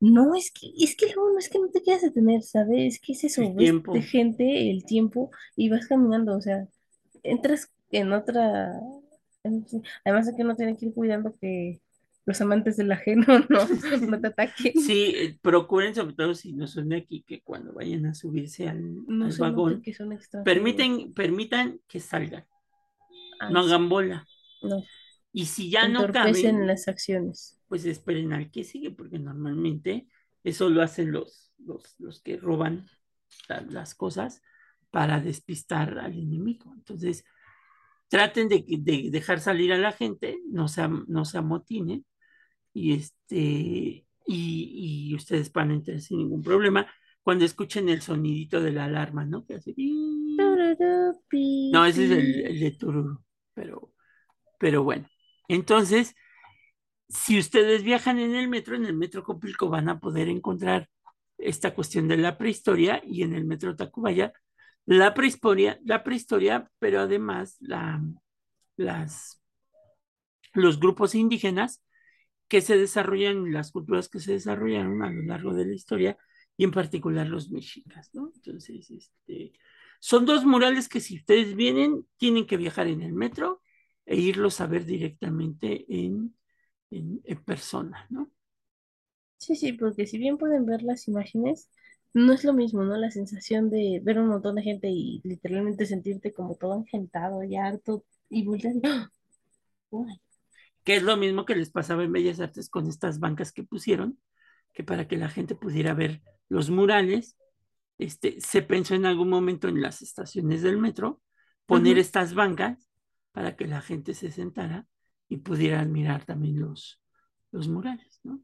No, 0.00 0.34
es 0.34 0.50
que, 0.50 0.70
es 0.78 0.94
que 0.96 1.06
luego 1.14 1.32
no 1.32 1.38
es 1.38 1.48
que 1.48 1.58
no 1.58 1.70
te 1.70 1.80
quieras 1.80 2.02
detener, 2.02 2.42
¿sabes? 2.42 2.94
Es 2.94 3.00
que 3.00 3.12
es 3.12 3.24
eso, 3.24 3.54
ves 3.54 3.72
de 3.90 4.02
gente, 4.02 4.70
el 4.70 4.84
tiempo, 4.84 5.30
y 5.56 5.70
vas 5.70 5.86
caminando, 5.86 6.36
o 6.36 6.40
sea, 6.42 6.68
entras 7.22 7.72
en 7.90 8.12
otra. 8.12 8.78
Además 10.04 10.26
de 10.26 10.36
que 10.36 10.42
uno 10.42 10.56
tiene 10.56 10.76
que 10.76 10.86
ir 10.86 10.94
cuidando 10.94 11.34
que 11.40 11.80
los 12.26 12.40
amantes 12.40 12.76
del 12.76 12.92
ajeno 12.92 13.26
no, 13.48 13.66
no 14.08 14.20
te 14.20 14.26
ataquen. 14.28 14.74
Sí, 14.74 15.12
eh, 15.16 15.38
procuren, 15.40 15.94
sobre 15.94 16.14
todo 16.14 16.34
si 16.34 16.52
no 16.52 16.66
son 16.66 16.90
de 16.90 16.96
aquí, 16.96 17.22
que 17.26 17.42
cuando 17.42 17.72
vayan 17.72 18.06
a 18.06 18.14
subirse 18.14 18.68
al, 18.68 19.02
vagón, 19.38 19.82
permiten, 20.44 21.12
permitan 21.12 21.80
que 21.88 22.00
salgan. 22.00 22.46
Ah, 23.40 23.50
no 23.50 23.60
hagan 23.60 23.88
bola. 23.88 24.26
No. 24.62 24.84
Y 25.32 25.46
si 25.46 25.70
ya 25.70 25.88
no 25.88 26.10
caben, 26.12 26.66
las 26.66 26.88
acciones. 26.88 27.58
Pues 27.68 27.84
esperen 27.84 28.32
al 28.32 28.50
que 28.50 28.64
sigue, 28.64 28.90
porque 28.90 29.18
normalmente 29.18 30.08
eso 30.42 30.68
lo 30.68 30.82
hacen 30.82 31.12
los, 31.12 31.52
los, 31.98 32.20
que 32.20 32.36
roban 32.36 32.86
las 33.68 33.94
cosas 33.94 34.42
para 34.90 35.20
despistar 35.20 35.98
al 35.98 36.18
enemigo. 36.18 36.72
Entonces, 36.74 37.24
traten 38.10 38.48
de, 38.48 38.64
dejar 39.10 39.40
salir 39.40 39.72
a 39.72 39.78
la 39.78 39.92
gente, 39.92 40.40
no 40.50 40.68
se, 40.68 40.86
no 41.06 41.24
se 41.24 41.38
amotinen, 41.38 42.04
y 42.74 42.94
este, 42.94 44.04
y, 44.26 45.14
ustedes 45.14 45.52
van 45.52 45.70
a 45.70 45.74
entrar 45.74 46.00
sin 46.00 46.18
ningún 46.18 46.42
problema 46.42 46.86
cuando 47.22 47.44
escuchen 47.44 47.88
el 47.88 48.02
sonidito 48.02 48.60
de 48.60 48.72
la 48.72 48.84
alarma, 48.86 49.24
¿no? 49.24 49.46
Que 49.46 49.54
hace... 49.54 49.74
No, 51.72 51.86
ese 51.86 52.04
es 52.04 52.10
el, 52.10 52.46
el 52.46 52.60
de 52.60 52.70
Tururu, 52.72 53.22
pero, 53.54 53.92
pero 54.58 54.82
bueno. 54.82 55.08
Entonces, 55.48 56.16
si 57.08 57.38
ustedes 57.38 57.84
viajan 57.84 58.18
en 58.18 58.34
el 58.34 58.48
metro, 58.48 58.74
en 58.74 58.86
el 58.86 58.96
metro 58.96 59.22
Copilco 59.22 59.68
van 59.68 59.88
a 59.88 60.00
poder 60.00 60.28
encontrar 60.28 60.88
esta 61.38 61.74
cuestión 61.74 62.08
de 62.08 62.16
la 62.16 62.36
prehistoria 62.38 63.02
y 63.04 63.22
en 63.22 63.34
el 63.34 63.44
metro 63.44 63.76
Tacubaya 63.76 64.32
la 64.86 65.14
prehistoria, 65.14 65.78
la 65.84 66.02
prehistoria, 66.02 66.70
pero 66.78 67.00
además 67.00 67.56
la, 67.60 68.02
las, 68.76 69.42
los 70.54 70.80
grupos 70.80 71.14
indígenas 71.14 71.82
que 72.48 72.60
se 72.60 72.76
desarrollan, 72.76 73.52
las 73.52 73.70
culturas 73.70 74.08
que 74.08 74.18
se 74.18 74.32
desarrollaron 74.32 75.02
a 75.02 75.10
lo 75.10 75.22
largo 75.22 75.54
de 75.54 75.66
la 75.66 75.74
historia 75.74 76.18
y 76.56 76.64
en 76.64 76.72
particular 76.72 77.26
los 77.28 77.50
mexicas, 77.50 78.10
¿no? 78.12 78.32
Entonces, 78.34 78.90
este, 78.90 79.52
son 80.00 80.26
dos 80.26 80.44
murales 80.44 80.88
que 80.88 81.00
si 81.00 81.16
ustedes 81.16 81.54
vienen, 81.54 82.06
tienen 82.16 82.46
que 82.46 82.56
viajar 82.56 82.88
en 82.88 83.02
el 83.02 83.12
metro 83.12 83.62
e 84.04 84.16
irlos 84.16 84.60
a 84.60 84.66
ver 84.66 84.84
directamente 84.84 85.84
en, 85.88 86.34
en, 86.90 87.22
persona, 87.44 88.06
¿no? 88.10 88.30
Sí, 89.36 89.54
sí, 89.54 89.72
porque 89.74 90.06
si 90.06 90.18
bien 90.18 90.36
pueden 90.36 90.66
ver 90.66 90.82
las 90.82 91.06
imágenes, 91.06 91.70
no 92.12 92.32
es 92.32 92.44
lo 92.44 92.52
mismo, 92.52 92.82
¿no? 92.82 92.96
La 92.96 93.10
sensación 93.10 93.70
de 93.70 94.00
ver 94.02 94.18
un 94.18 94.28
montón 94.28 94.56
de 94.56 94.62
gente 94.62 94.88
y 94.88 95.20
literalmente 95.24 95.86
sentirte 95.86 96.32
como 96.32 96.56
todo 96.56 96.76
engentado 96.76 97.42
y 97.44 97.56
harto 97.56 98.04
y 98.28 98.44
voltear 98.44 98.74
¡ah! 98.84 99.10
Que 100.84 100.96
es 100.96 101.02
lo 101.02 101.16
mismo 101.16 101.44
que 101.44 101.56
les 101.56 101.70
pasaba 101.70 102.04
en 102.04 102.12
Bellas 102.12 102.40
Artes 102.40 102.68
con 102.68 102.88
estas 102.88 103.20
bancas 103.20 103.52
que 103.52 103.64
pusieron, 103.64 104.18
que 104.72 104.82
para 104.82 105.06
que 105.06 105.16
la 105.16 105.28
gente 105.28 105.54
pudiera 105.54 105.94
ver 105.94 106.22
los 106.48 106.70
murales, 106.70 107.36
este, 107.98 108.40
se 108.40 108.62
pensó 108.62 108.94
en 108.94 109.06
algún 109.06 109.28
momento 109.28 109.68
en 109.68 109.82
las 109.82 110.02
estaciones 110.02 110.62
del 110.62 110.78
metro 110.78 111.20
poner 111.66 111.98
estas 111.98 112.34
bancas 112.34 112.88
para 113.32 113.56
que 113.56 113.66
la 113.66 113.80
gente 113.80 114.14
se 114.14 114.32
sentara 114.32 114.86
y 115.28 115.38
pudiera 115.38 115.80
admirar 115.80 116.24
también 116.24 116.60
los, 116.60 117.00
los 117.52 117.68
murales, 117.68 118.20
¿no? 118.24 118.40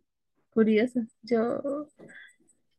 Curioso. 0.51 1.01
Yo, 1.23 1.89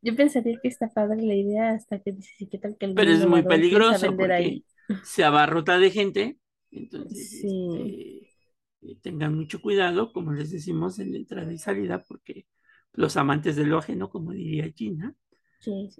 yo 0.07 0.15
pensaría 0.15 0.57
que 0.61 0.69
está 0.69 0.87
padre 0.87 1.21
la 1.21 1.35
idea 1.35 1.71
hasta 1.71 1.99
que 1.99 2.13
dices, 2.13 2.47
¿qué 2.49 2.57
tal 2.57 2.77
que 2.77 2.85
el 2.85 2.93
Pero 2.93 3.11
es 3.11 3.27
muy 3.27 3.43
peligroso 3.43 4.15
porque 4.15 4.63
se 5.03 5.25
abarrota 5.25 5.77
de 5.77 5.91
gente, 5.91 6.37
entonces 6.71 7.43
este, 7.43 8.95
tengan 9.01 9.35
mucho 9.35 9.61
cuidado, 9.61 10.13
como 10.13 10.31
les 10.31 10.49
decimos, 10.49 10.99
en 10.99 11.11
la 11.11 11.17
entrada 11.17 11.51
y 11.51 11.57
salida, 11.57 12.05
porque 12.07 12.45
los 12.93 13.17
amantes 13.17 13.57
del 13.57 13.67
lo 13.67 13.79
ajeno, 13.79 14.09
como 14.09 14.31
diría 14.31 14.71
Gina, 14.73 15.13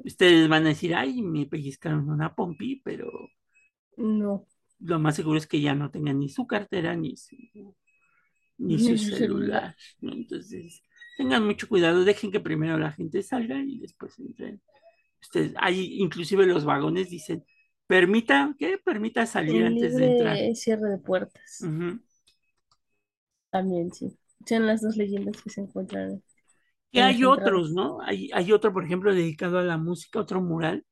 ustedes 0.05 0.47
van 0.47 0.65
a 0.65 0.69
decir, 0.69 0.95
ay, 0.95 1.21
me 1.21 1.45
pellizcaron 1.45 2.09
una 2.09 2.33
pompi, 2.33 2.81
pero 2.85 3.11
no. 3.97 4.47
lo 4.79 4.99
más 4.99 5.17
seguro 5.17 5.37
es 5.37 5.47
que 5.47 5.59
ya 5.59 5.75
no 5.75 5.91
tengan 5.91 6.19
ni 6.19 6.29
su 6.29 6.47
cartera 6.47 6.95
ni 6.95 7.17
su, 7.17 7.35
ni 8.57 8.79
su 8.79 8.97
celular. 8.97 9.75
Entonces, 10.01 10.81
tengan 11.17 11.45
mucho 11.45 11.67
cuidado, 11.67 12.05
dejen 12.05 12.31
que 12.31 12.39
primero 12.39 12.77
la 12.77 12.91
gente 12.91 13.24
salga 13.24 13.59
y 13.59 13.79
después 13.79 14.17
entren. 14.19 14.62
Ustedes, 15.19 15.53
hay 15.57 16.00
inclusive 16.00 16.45
los 16.45 16.63
vagones 16.63 17.09
dicen, 17.09 17.43
permita, 17.88 18.55
¿qué? 18.59 18.77
Permita 18.77 19.25
salir 19.25 19.65
antes 19.65 19.95
de 19.95 20.12
entrar. 20.12 20.55
cierre 20.55 20.91
de 20.91 20.97
puertas. 21.00 21.63
También, 23.50 23.91
sí. 23.91 24.15
Son 24.45 24.67
las 24.67 24.81
dos 24.81 24.95
leyendas 24.95 25.41
que 25.41 25.50
se 25.50 25.62
encuentran. 25.62 26.21
Y 26.91 27.00
hay 27.00 27.24
otros, 27.25 27.74
¿no? 27.74 28.00
Hay, 28.01 28.29
hay 28.33 28.51
otro, 28.51 28.71
por 28.71 28.86
ejemplo, 28.86 29.13
dedicado 29.13 29.57
a 29.57 29.63
la 29.63 29.77
música, 29.77 30.19
otro 30.19 30.41
mural. 30.41 30.86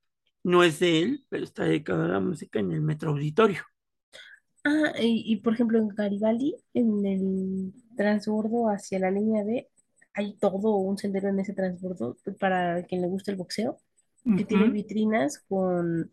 No 0.44 0.64
es 0.64 0.80
de 0.80 1.02
él, 1.04 1.26
pero 1.30 1.44
está 1.44 1.66
dedicado 1.66 2.04
a 2.04 2.08
la 2.08 2.20
música 2.20 2.60
en 2.60 2.72
el 2.72 2.82
Metro 2.82 3.12
Auditorio. 3.12 3.62
Ah, 4.64 4.94
y, 5.00 5.36
por 5.38 5.54
ejemplo 5.54 5.78
en 5.78 5.90
Garibaldi, 5.90 6.56
en 6.74 7.06
el 7.06 7.74
transbordo 7.96 8.68
hacia 8.68 8.98
la 8.98 9.12
línea 9.12 9.44
B, 9.44 9.70
hay 10.16 10.34
todo 10.34 10.78
un 10.78 10.98
sendero 10.98 11.30
en 11.30 11.40
ese 11.40 11.54
transbordo 11.54 12.18
para 12.40 12.84
quien 12.84 13.02
le 13.02 13.08
gusta 13.08 13.32
el 13.32 13.38
boxeo, 13.38 13.78
que 14.38 14.44
tiene 14.44 14.70
vitrinas 14.70 15.38
con, 15.48 16.12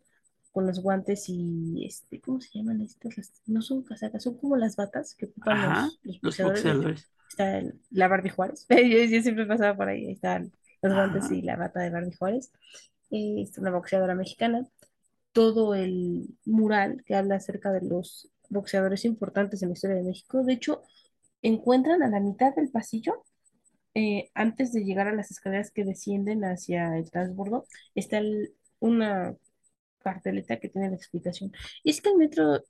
con 0.50 0.66
los 0.66 0.80
guantes 0.80 1.24
y 1.28 1.86
este, 1.86 2.20
¿cómo 2.20 2.40
se 2.40 2.50
llaman 2.52 2.82
estas? 2.82 3.32
no 3.46 3.62
son 3.62 3.82
casacas, 3.84 4.22
son 4.22 4.36
como 4.36 4.56
las 4.56 4.76
batas 4.76 5.14
que 5.14 5.26
ocupan 5.26 5.90
los, 6.02 6.20
boxeadores. 6.20 7.08
Está 7.28 7.62
la 7.90 8.08
Barbie 8.08 8.28
Juárez. 8.28 8.66
yo, 8.68 9.22
siempre 9.22 9.46
pasaba 9.46 9.74
por 9.74 9.88
ahí, 9.88 10.10
están 10.10 10.52
los 10.82 10.92
guantes 10.92 11.30
y 11.30 11.40
la 11.40 11.56
bata 11.56 11.80
de 11.80 11.88
Barbie 11.88 12.14
Juárez. 12.14 12.52
Eh, 13.10 13.42
es 13.42 13.56
una 13.56 13.70
boxeadora 13.70 14.14
mexicana 14.14 14.66
todo 15.32 15.74
el 15.74 16.28
mural 16.44 17.02
que 17.04 17.14
habla 17.14 17.36
acerca 17.36 17.72
de 17.72 17.80
los 17.82 18.30
boxeadores 18.50 19.04
importantes 19.04 19.62
en 19.62 19.70
la 19.70 19.74
historia 19.74 19.96
de 19.96 20.02
México. 20.02 20.44
De 20.44 20.52
hecho, 20.52 20.82
encuentran 21.40 22.02
a 22.02 22.08
la 22.08 22.20
mitad 22.20 22.54
del 22.54 22.70
pasillo, 22.70 23.24
eh, 23.94 24.30
antes 24.34 24.72
de 24.72 24.84
llegar 24.84 25.08
a 25.08 25.14
las 25.14 25.30
escaleras 25.30 25.70
que 25.70 25.84
descienden 25.84 26.44
hacia 26.44 26.96
el 26.96 27.10
transbordo, 27.10 27.66
está 27.94 28.22
una 28.78 29.36
carteleta 30.02 30.58
que 30.58 30.68
tiene 30.68 30.88
la 30.88 30.96
explicación. 30.96 31.52
Y 31.82 31.90
es 31.90 32.00
que 32.00 32.10
el 32.10 32.16
metro, 32.16 32.62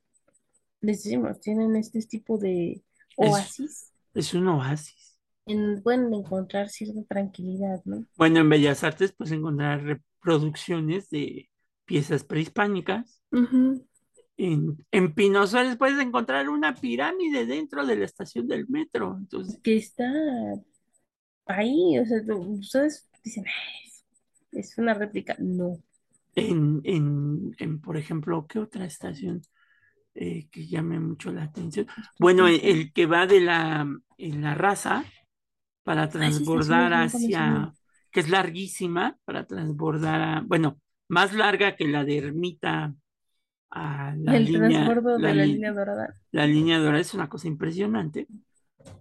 les 0.80 1.04
decimos, 1.04 1.40
tienen 1.40 1.76
este 1.76 2.00
tipo 2.02 2.38
de 2.38 2.82
oasis. 3.16 3.92
Es, 4.14 4.34
un 4.34 4.48
oasis. 4.48 5.18
En, 5.46 5.82
pueden 5.82 6.12
encontrar 6.12 6.68
cierta 6.68 7.02
tranquilidad, 7.04 7.80
¿no? 7.84 8.04
Bueno, 8.16 8.40
en 8.40 8.48
Bellas 8.48 8.84
Artes, 8.84 9.12
pues 9.12 9.30
encontrar 9.30 9.82
reproducciones 9.82 11.08
de 11.08 11.48
piezas 11.84 12.24
prehispánicas. 12.24 13.22
En, 14.36 14.84
en 14.90 15.14
Pino 15.14 15.46
Suárez 15.46 15.76
puedes 15.76 16.00
encontrar 16.00 16.48
una 16.48 16.74
pirámide 16.74 17.46
dentro 17.46 17.86
de 17.86 17.96
la 17.96 18.04
estación 18.04 18.48
del 18.48 18.68
metro. 18.68 19.16
Entonces... 19.18 19.60
Que 19.62 19.76
está 19.76 20.10
ahí, 21.46 21.98
o 21.98 22.04
sea, 22.06 22.18
ustedes 22.36 23.08
dicen, 23.24 23.44
es 24.52 24.78
una 24.78 24.94
réplica. 24.94 25.34
No. 25.40 25.78
En, 26.34 26.80
en, 26.84 27.80
por 27.80 27.96
ejemplo, 27.96 28.46
¿qué 28.48 28.58
otra 28.58 28.86
estación 28.86 29.42
eh, 30.14 30.48
que 30.50 30.66
llame 30.66 31.00
mucho 31.00 31.32
la 31.32 31.44
atención? 31.44 31.86
Bueno, 32.18 32.48
el, 32.48 32.92
que 32.92 33.06
va 33.06 33.26
de 33.26 33.40
la, 33.40 33.86
en 34.18 34.42
la 34.42 34.54
raza 34.54 35.04
para 35.84 36.08
transbordar 36.10 36.94
hacia, 36.94 37.74
que 38.10 38.20
es 38.20 38.30
larguísima, 38.30 39.18
para 39.24 39.46
transbordar 39.46 40.22
a, 40.22 40.42
bueno, 40.46 40.80
más 41.08 41.34
larga 41.34 41.76
que 41.76 41.88
la 41.88 42.04
de 42.04 42.18
Ermita 42.18 42.94
a 43.70 44.14
la 44.16 44.38
El 44.38 44.40
línea, 44.40 44.84
transbordo 44.84 45.16
la, 45.16 45.30
de 45.30 45.34
la 45.34 45.46
li- 45.46 45.46
línea 45.46 45.72
dorada. 45.72 46.16
la 46.32 46.46
línea 46.46 46.78
dorada 46.78 47.00
es 47.00 47.14
una 47.14 47.28
cosa 47.28 47.48
impresionante. 47.48 48.28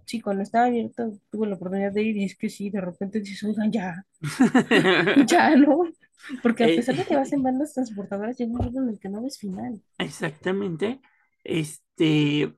Sí, 0.04 0.20
cuando 0.20 0.42
estaba 0.42 0.66
abierto 0.66 1.12
tuve 1.30 1.46
la 1.48 1.56
oportunidad 1.56 1.92
de 1.92 2.02
ir 2.02 2.16
y 2.16 2.24
es 2.24 2.36
que 2.36 2.48
sí, 2.50 2.70
de 2.70 2.80
repente 2.80 3.20
dices, 3.20 3.42
oigan, 3.44 3.70
ya, 3.72 4.06
ya, 5.14 5.56
¿no? 5.56 5.94
Porque 6.42 6.64
a 6.64 6.68
Eh, 6.68 6.74
pesar 6.74 6.96
de 6.96 7.06
que 7.06 7.16
vas 7.16 7.32
en 7.32 7.42
bandas 7.42 7.72
transportadoras, 7.74 8.36
llega 8.38 8.50
un 8.52 8.58
momento 8.58 8.80
en 8.82 8.88
el 8.90 8.98
que 8.98 9.08
no 9.08 9.22
ves 9.22 9.38
final. 9.38 9.80
Exactamente. 9.98 11.00
Este, 11.44 12.54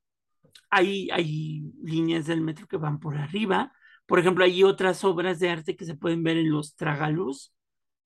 hay, 0.71 1.11
hay 1.13 1.63
líneas 1.83 2.27
del 2.27 2.43
metro 2.43 2.67
que 2.69 2.77
van 2.77 3.01
por 3.01 3.17
arriba. 3.17 3.73
Por 4.07 4.19
ejemplo, 4.21 4.45
hay 4.45 4.65
otras 4.65 5.05
obras 5.05 5.41
de 5.41 5.51
arte 5.51 5.77
que 5.77 5.85
se 5.87 5.97
pueden 5.97 6.23
ver 6.25 6.39
en 6.39 6.51
los 6.53 6.77
tragaluz 6.77 7.55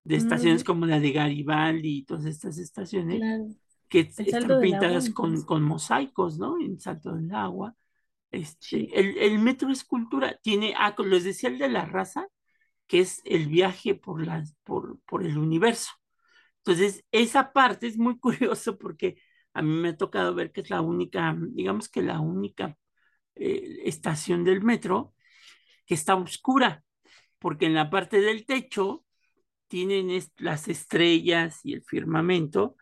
de 0.04 0.16
estaciones 0.16 0.62
Mm, 0.62 0.64
como 0.64 0.86
la 0.86 1.00
de 1.00 1.12
Garibaldi 1.12 1.98
y 2.00 2.04
todas 2.06 2.26
estas 2.26 2.58
estaciones 2.58 3.24
claro, 3.24 3.54
que 3.88 4.12
están 4.18 4.60
pintadas 4.60 5.10
con, 5.10 5.44
con 5.44 5.62
mosaicos, 5.64 6.38
¿no? 6.38 6.60
En 6.60 6.80
Salto 6.80 7.14
del 7.14 7.32
Agua. 7.34 7.76
Este, 8.30 8.88
el, 8.98 9.16
el 9.18 9.38
metro 9.38 9.70
es 9.70 9.84
cultura. 9.84 10.38
Tiene, 10.42 10.74
ah, 10.76 10.94
les 11.04 11.24
decía 11.24 11.48
el 11.50 11.58
de 11.58 11.68
la 11.68 11.86
raza, 11.86 12.26
que 12.86 13.00
es 13.00 13.22
el 13.24 13.48
viaje 13.48 13.94
por, 13.94 14.24
por, 14.64 15.00
por 15.06 15.24
el 15.24 15.38
universo. 15.38 15.90
Entonces, 16.58 17.04
esa 17.12 17.52
parte 17.52 17.86
es 17.86 17.98
muy 17.98 18.18
curioso 18.20 18.78
porque 18.78 19.18
a 19.54 19.62
mí 19.62 19.70
me 19.70 19.90
ha 19.90 19.96
tocado 19.96 20.34
ver 20.34 20.52
que 20.52 20.60
es 20.62 20.70
la 20.70 20.80
única, 20.82 21.36
digamos 21.38 21.88
que 21.88 22.02
la 22.02 22.20
única 22.20 22.76
eh, 23.36 23.80
estación 23.84 24.44
del 24.44 24.62
metro 24.62 25.14
que 25.86 25.94
está 25.94 26.16
oscura, 26.16 26.84
porque 27.38 27.66
en 27.66 27.74
la 27.74 27.90
parte 27.90 28.20
del 28.20 28.46
techo 28.46 29.06
tienen 29.68 30.10
las 30.38 30.68
estrellas 30.68 31.60
y 31.64 31.74
el 31.74 31.84
firmamento, 31.84 32.76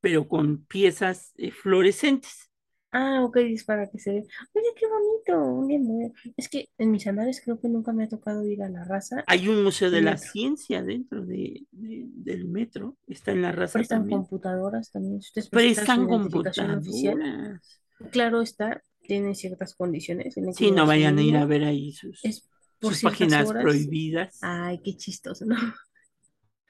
pero 0.00 0.28
con 0.28 0.66
piezas 0.66 1.32
eh, 1.38 1.52
fluorescentes. 1.52 2.51
Ah, 2.92 3.24
ok, 3.24 3.36
es 3.38 3.64
para 3.64 3.88
que 3.90 3.98
se 3.98 4.12
vea. 4.12 4.22
Oye, 4.52 4.66
qué 4.76 4.86
bonito. 4.86 5.42
un 5.42 6.12
Es 6.36 6.48
que 6.48 6.68
en 6.78 6.90
mis 6.90 7.06
andares 7.06 7.40
creo 7.42 7.58
que 7.58 7.68
nunca 7.68 7.92
me 7.92 8.04
ha 8.04 8.08
tocado 8.08 8.44
ir 8.46 8.62
a 8.62 8.68
la 8.68 8.84
raza 8.84 9.24
Hay 9.26 9.48
un 9.48 9.62
museo 9.64 9.90
de 9.90 9.98
en 9.98 10.04
la 10.04 10.12
metro. 10.12 10.28
ciencia 10.30 10.82
dentro 10.82 11.24
de, 11.24 11.66
de- 11.70 12.04
del 12.08 12.44
metro, 12.46 12.96
está 13.06 13.32
en 13.32 13.42
la 13.42 13.52
raza 13.52 13.74
Prestan 13.74 14.00
también. 14.00 14.20
computadoras 14.20 14.90
también. 14.90 15.22
Si 15.22 15.40
su 15.40 15.48
Prestan 15.50 16.00
identificación 16.00 16.70
oficial, 16.78 17.14
computadoras. 17.18 17.80
claro 18.10 18.42
está, 18.42 18.82
tiene 19.00 19.34
ciertas 19.34 19.74
condiciones. 19.74 20.34
Tiene 20.34 20.52
que 20.52 20.58
Sí, 20.58 20.70
no 20.70 20.86
vayan 20.86 21.16
a 21.18 21.22
ir 21.22 21.36
a 21.36 21.46
ver 21.46 21.64
ahí 21.64 21.92
sus, 21.92 22.20
Es 22.22 22.46
por 22.80 22.92
sus 22.92 23.00
ciertas 23.00 23.12
páginas 23.20 23.48
horas. 23.48 23.62
prohibidas. 23.62 24.38
Ay, 24.42 24.80
qué 24.84 24.96
chistoso, 24.96 25.46
¿no? 25.46 25.56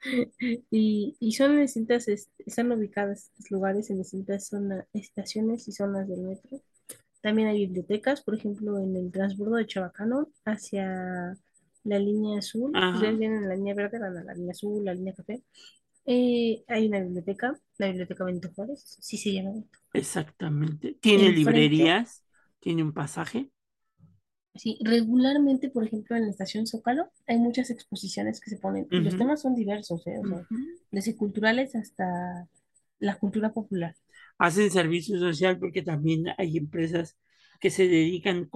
Y, 0.71 1.15
y 1.19 1.31
son 1.33 1.53
en 1.53 1.61
distintas, 1.61 2.07
est- 2.07 2.31
están 2.45 2.71
ubicadas 2.71 3.25
estos 3.37 3.51
lugares 3.51 3.89
en 3.89 3.99
distintas 3.99 4.47
zonas, 4.47 4.85
estaciones 4.93 5.67
y 5.67 5.71
zonas 5.71 6.07
del 6.07 6.21
metro. 6.21 6.61
También 7.21 7.49
hay 7.49 7.67
bibliotecas, 7.67 8.23
por 8.23 8.35
ejemplo, 8.35 8.79
en 8.79 8.95
el 8.97 9.11
transbordo 9.11 9.55
de 9.57 9.67
Chabacano 9.67 10.29
hacia 10.45 11.37
la 11.85 11.99
línea 11.99 12.39
azul. 12.39 12.81
Ajá, 12.81 12.93
ustedes 12.93 13.19
vienen 13.19 13.43
en 13.43 13.49
la 13.49 13.55
línea 13.55 13.75
verde, 13.75 13.99
van 13.99 14.17
a 14.17 14.23
la 14.25 14.33
línea 14.35 14.51
azul, 14.53 14.83
la 14.85 14.93
línea 14.95 15.13
café. 15.15 15.43
Eh, 16.05 16.63
hay 16.67 16.87
una 16.87 17.01
biblioteca, 17.01 17.59
la 17.79 17.87
biblioteca 17.87 18.25
Benito 18.25 18.51
Juárez, 18.55 18.97
sí 19.01 19.17
se 19.17 19.33
llama. 19.33 19.53
exactamente. 19.93 20.95
Tiene 21.01 21.29
Enfrente, 21.29 21.31
librerías, 21.31 22.25
tiene 22.59 22.83
un 22.83 22.93
pasaje. 22.93 23.51
Sí, 24.55 24.77
regularmente, 24.81 25.69
por 25.69 25.85
ejemplo, 25.85 26.15
en 26.15 26.23
la 26.23 26.31
estación 26.31 26.67
Zócalo, 26.67 27.09
hay 27.27 27.37
muchas 27.37 27.69
exposiciones 27.69 28.39
que 28.39 28.49
se 28.49 28.57
ponen, 28.57 28.87
y 28.91 28.99
los 28.99 29.17
temas 29.17 29.41
son 29.41 29.55
diversos, 29.55 30.05
¿eh? 30.07 30.19
O 30.19 30.27
sea, 30.27 30.37
ujú. 30.37 30.55
desde 30.91 31.15
culturales 31.15 31.75
hasta 31.75 32.47
la 32.99 33.15
cultura 33.15 33.51
popular. 33.51 33.95
Hacen 34.37 34.71
servicio 34.71 35.19
social 35.19 35.59
porque 35.59 35.81
también 35.81 36.25
hay 36.37 36.57
empresas 36.57 37.17
que 37.59 37.69
se 37.69 37.87
dedican 37.87 38.49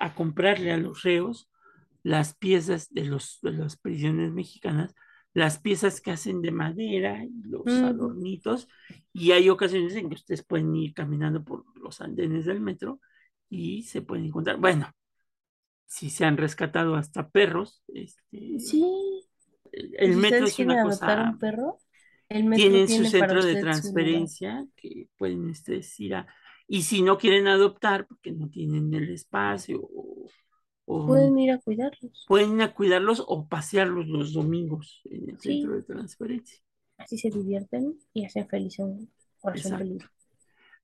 a 0.00 0.14
comprarle 0.14 0.72
a 0.72 0.76
los 0.76 1.02
reos 1.02 1.48
las 2.02 2.34
piezas 2.34 2.92
de, 2.92 3.04
los, 3.04 3.38
de 3.42 3.52
las 3.52 3.76
prisiones 3.76 4.32
mexicanas, 4.32 4.94
las 5.34 5.58
piezas 5.58 6.00
que 6.00 6.10
hacen 6.10 6.40
de 6.42 6.50
madera 6.50 7.24
los 7.42 7.66
adornitos. 7.66 8.68
Y 9.12 9.32
hay 9.32 9.48
ocasiones 9.48 9.94
en 9.94 10.08
que 10.08 10.14
ustedes 10.14 10.44
pueden 10.44 10.74
ir 10.74 10.94
caminando 10.94 11.44
por 11.44 11.64
los 11.78 12.00
andenes 12.00 12.46
del 12.46 12.60
metro 12.60 13.00
y 13.50 13.82
se 13.82 14.02
pueden 14.02 14.26
encontrar. 14.26 14.56
Bueno, 14.56 14.90
si 15.88 16.10
se 16.10 16.24
han 16.26 16.36
rescatado 16.36 16.94
hasta 16.94 17.30
perros, 17.30 17.82
este, 17.88 18.60
Sí, 18.60 18.84
el, 19.72 20.16
metro 20.16 20.46
es 20.46 20.58
una 20.58 20.82
cosa 20.84 21.30
un 21.32 21.38
perro, 21.38 21.78
el 22.28 22.44
metro 22.44 22.62
tienen 22.62 22.88
su 22.88 22.94
tiene 22.94 23.10
para 23.10 23.32
centro 23.32 23.44
de 23.44 23.54
su 23.54 23.60
transferencia 23.60 24.66
que 24.76 25.08
pueden 25.16 25.46
ustedes 25.46 25.98
ir 25.98 26.14
a, 26.14 26.26
y 26.66 26.82
si 26.82 27.02
no 27.02 27.16
quieren 27.16 27.48
adoptar 27.48 28.06
porque 28.06 28.32
no 28.32 28.50
tienen 28.50 28.92
el 28.92 29.10
espacio 29.10 29.80
o, 29.82 30.26
o 30.84 31.06
Pueden 31.06 31.38
ir 31.38 31.52
a 31.52 31.58
cuidarlos. 31.58 32.24
pueden 32.28 32.56
ir 32.56 32.62
a 32.62 32.74
cuidarlos 32.74 33.24
o 33.26 33.48
pasearlos 33.48 34.06
los 34.08 34.34
domingos 34.34 35.00
en 35.04 35.30
el 35.30 35.40
centro 35.40 35.74
de 35.74 35.82
transferencia. 35.82 36.62
así 36.98 37.16
se 37.16 37.30
divierten 37.30 37.98
y 38.12 38.26
hacen 38.26 38.46
feliz 38.46 38.78
a 38.78 38.84
un 38.84 39.10
corazón 39.40 39.78
peludo. 39.78 40.06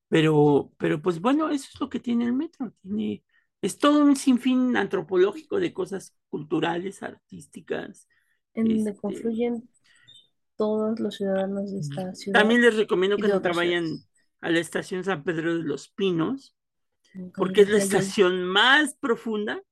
Pero, 0.09 0.73
pero 0.79 1.03
pues 1.03 1.21
bueno, 1.21 1.51
eso 1.51 1.69
es 1.73 1.81
lo 1.81 1.89
que 1.89 2.01
tiene 2.01 2.25
el 2.25 2.33
metro. 2.33 2.73
Tiene, 2.83 3.23
es 3.65 3.79
todo 3.79 4.01
un 4.05 4.17
sinfín 4.17 4.77
antropológico 4.77 5.59
de 5.59 5.73
cosas 5.73 6.15
culturales, 6.29 7.03
artísticas. 7.03 8.09
En 8.55 8.69
donde 8.69 8.91
Este, 8.91 9.01
confluyen 9.01 9.69
todos 10.57 11.01
los 11.01 11.17
ciudadanos 11.17 11.73
de 11.73 11.81
esta 11.81 12.15
ciudad 12.15 12.39
también 12.41 12.63
les 12.63 12.77
recomiendo 12.77 13.17
que 13.17 13.33
otras 13.33 13.57
vayan 13.57 13.85
ciudades. 13.87 14.09
a 14.41 14.51
la 14.51 14.61
estación 14.61 15.03
San 15.05 15.25
Pedro 15.25 15.57
de 15.57 15.65
los 15.65 15.89
Pinos, 15.89 16.55
porque 17.37 17.63
es 17.63 17.71
la 17.71 17.79
estación 17.79 18.45
más 18.45 18.95
profunda, 18.95 19.63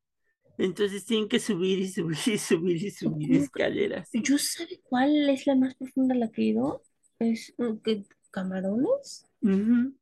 entonces 0.59 1.05
tienen 1.05 1.29
que 1.29 1.39
subir 1.39 1.79
y 1.79 1.89
subir 1.89 2.19
y 2.27 2.39
subir 2.39 2.77
y 2.85 2.91
subir 2.91 3.11
¿Cómo 3.11 3.29
que- 3.29 3.39
escaleras. 3.39 4.11
¿Yo 4.13 4.39
sabe 4.39 4.81
cuál 4.83 5.29
es 5.29 5.47
la 5.47 5.55
más 5.55 5.75
profunda 5.75 6.15
a 6.15 6.19
la 6.19 6.31
que 6.31 6.43
he 6.43 6.45
ido? 6.47 6.83
Es 7.19 7.55
mm, 7.59 7.77
que 7.85 8.05
camarones. 8.31 9.27
Ujú. 9.41 9.95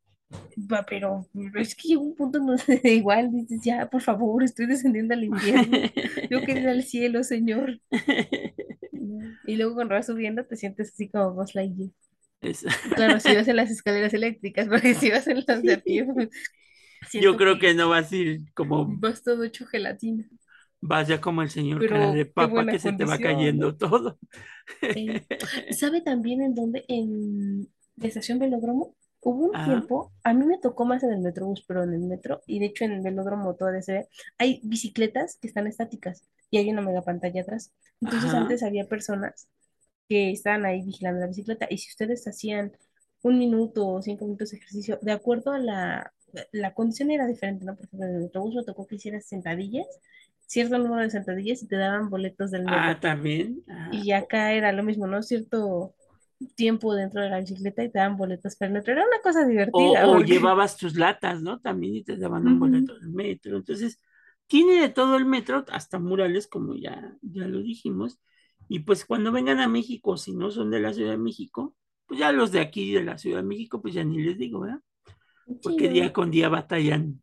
Va, 0.71 0.85
pero 0.89 1.27
es 1.55 1.75
que 1.75 1.89
llega 1.89 2.01
un 2.03 2.15
punto 2.15 2.39
en 2.39 2.47
donde 2.47 2.81
igual 2.85 3.31
dices, 3.33 3.61
ya, 3.65 3.89
por 3.89 4.03
favor, 4.03 4.43
estoy 4.43 4.67
descendiendo 4.67 5.15
al 5.15 5.25
infierno. 5.25 5.85
Yo 6.29 6.43
quiero 6.45 6.61
ir 6.61 6.69
al 6.69 6.83
cielo, 6.85 7.25
Señor. 7.25 7.81
Y 9.45 9.57
luego 9.57 9.75
cuando 9.75 9.95
vas 9.95 10.07
subiendo 10.07 10.45
te 10.47 10.57
sientes 10.57 10.93
así 10.93 11.09
como 11.11 11.45
Lightyear. 11.55 11.91
Es- 12.41 12.65
Claro, 12.95 13.21
si 13.21 13.35
vas 13.35 13.49
en 13.49 13.57
las 13.57 13.71
escaleras 13.71 14.15
eléctricas, 14.15 14.69
porque 14.69 14.95
si 14.95 15.11
vas 15.11 15.27
en 15.29 15.45
las 15.47 15.65
de 15.65 15.79
pie, 15.79 16.05
pues, 16.15 16.29
Yo 17.15 17.37
creo 17.37 17.59
que 17.59 17.75
que 17.75 17.75
no 17.75 17.89
vas 17.89 18.13
a 18.13 18.17
ir 18.17 18.53
como, 18.55 19.01
vas 19.01 19.23
todo 19.23 19.45
hecho 19.45 19.67
gelatina. 19.67 20.29
vas 20.81 21.09
ya 21.09 21.21
como 21.21 21.43
el 21.43 21.51
señor 21.51 21.85
cara 21.85 22.11
de 22.11 22.27
Pero 22.37 22.49
papa 22.49 22.67
que 22.67 22.79
se 22.79 22.93
te 22.93 23.05
va 23.05 23.21
cayendo 23.21 23.77
todo. 23.77 24.19
¿Sabe 25.71 26.01
también 26.03 26.43
en 26.43 26.55
dónde? 26.55 26.85
En 26.89 27.69
la 27.97 28.09
estación 28.09 28.39
Velódromo. 28.39 28.95
Hubo 29.23 29.47
un 29.47 29.59
Ah, 29.59 29.63
tiempo, 29.63 30.13
a 30.25 30.33
mí 30.35 30.47
me 30.47 30.59
tocó 30.59 30.85
más 30.87 31.03
en 31.03 31.13
el 31.13 31.21
Metrobús, 31.21 31.65
pero 31.67 31.83
en 31.85 31.93
el 31.95 32.01
metro, 32.01 32.43
y 32.47 32.59
de 32.59 32.67
hecho 32.67 32.85
en 32.85 32.93
el 32.93 33.03
Velódromo 33.03 33.55
todavía 33.55 33.83
se 33.83 33.93
ve, 33.93 34.09
hay 34.39 34.61
bicicletas 34.65 35.37
que 35.39 35.49
están 35.49 35.67
estáticas 35.67 36.25
y 36.51 36.59
hay 36.59 36.71
una 36.71 36.83
mega 36.83 37.03
pantalla 37.03 37.43
atrás. 37.43 37.73
Entonces 38.01 38.33
ajá. 38.33 38.35
antes 38.35 38.63
había 38.63 38.87
personas 38.89 39.49
que 40.09 40.31
estaban 40.31 40.65
ahí 40.67 40.83
vigilando 40.83 41.21
la 41.21 41.27
bicicleta 41.29 41.67
y 41.71 41.79
si 41.79 41.91
ustedes 41.91 42.27
hacían 42.27 42.73
un 43.23 43.39
minuto 43.39 43.87
o 43.89 44.03
cinco 44.03 44.25
minutos 44.25 44.51
de 44.51 44.59
ejercicio, 44.59 44.99
de 45.03 45.13
acuerdo 45.13 45.53
a 45.53 45.59
la, 45.59 46.13
la 46.53 46.75
condición 46.75 47.11
era 47.11 47.27
diferente, 47.27 47.65
¿no? 47.65 47.77
Por 47.77 47.87
ejemplo, 47.87 48.09
en 48.09 48.15
el 48.17 48.23
Metrobús 48.23 48.55
me 48.55 48.65
tocó 48.65 48.87
que 48.87 48.97
hicieras 48.97 49.27
sentadillas, 49.27 49.87
cierto 50.47 50.79
número 50.79 51.03
de 51.03 51.11
sentadillas 51.11 51.63
y 51.63 51.69
te 51.69 51.77
daban 51.77 52.11
boletos 52.11 52.51
del 52.51 52.67
Ah, 52.67 52.95
metro. 52.95 52.99
también. 53.01 53.63
Ah, 53.69 53.91
Y 53.91 54.13
acá 54.13 54.53
era 54.53 54.73
lo 54.73 54.83
mismo, 54.83 55.07
¿no? 55.07 55.23
Cierto 55.23 55.95
tiempo 56.57 56.95
dentro 56.95 57.23
de 57.23 57.31
la 57.31 57.41
bicicleta 57.41 57.85
y 57.85 57.91
te 57.91 57.99
daban 57.99 58.17
boletos 58.17 58.57
para 58.57 58.69
el 58.69 58.75
metro. 58.75 58.93
Era 58.93 59.05
una 59.07 59.21
cosa 59.23 59.47
divertida 59.47 60.09
O, 60.09 60.21
llevabas 60.21 60.77
tus 60.77 60.97
latas, 60.97 61.43
¿no? 61.43 61.61
También 61.61 61.95
y 61.97 62.05
te 62.05 62.17
daban 62.17 62.47
un 62.47 62.59
boleto 62.59 62.95
del 62.99 63.11
metro. 63.11 63.57
Entonces, 63.57 64.01
tiene 64.47 64.81
de 64.81 64.89
todo 64.89 65.17
el 65.17 65.27
metro, 65.27 65.65
hasta 65.71 65.99
murales, 65.99 66.47
como 66.47 66.75
ya, 66.75 67.17
ya 67.23 67.47
lo 67.47 67.61
dijimos. 67.63 68.21
Y 68.69 68.81
pues 68.81 69.05
cuando 69.05 69.33
vengan 69.33 69.61
a 69.61 69.69
México, 69.69 70.17
si 70.17 70.35
no 70.35 70.51
son 70.51 70.71
de 70.71 70.81
la 70.81 70.93
Ciudad 70.93 71.13
de 71.13 71.19
México, 71.19 71.77
pues 72.07 72.21
ya 72.21 72.33
los 72.33 72.53
de 72.53 72.61
aquí 72.61 72.93
de 72.93 73.05
la 73.05 73.19
Ciudad 73.19 73.39
de 73.39 73.49
México, 73.49 73.81
pues 73.83 73.95
ya 73.95 74.05
ni 74.05 74.23
les 74.23 74.39
digo, 74.39 74.61
¿verdad? 74.61 74.81
Sí, 75.61 75.61
Porque 75.63 75.89
día 75.89 76.05
no, 76.07 76.13
con 76.13 76.31
día 76.31 76.49
batallan 76.49 77.23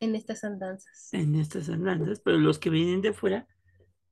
en 0.00 0.14
estas 0.14 0.44
andanzas. 0.44 1.12
en 1.12 1.34
estas 1.36 1.68
andanzas, 1.68 2.20
pero 2.20 2.38
los 2.38 2.58
que 2.58 2.70
vienen 2.70 3.00
de 3.00 3.12
fuera 3.12 3.46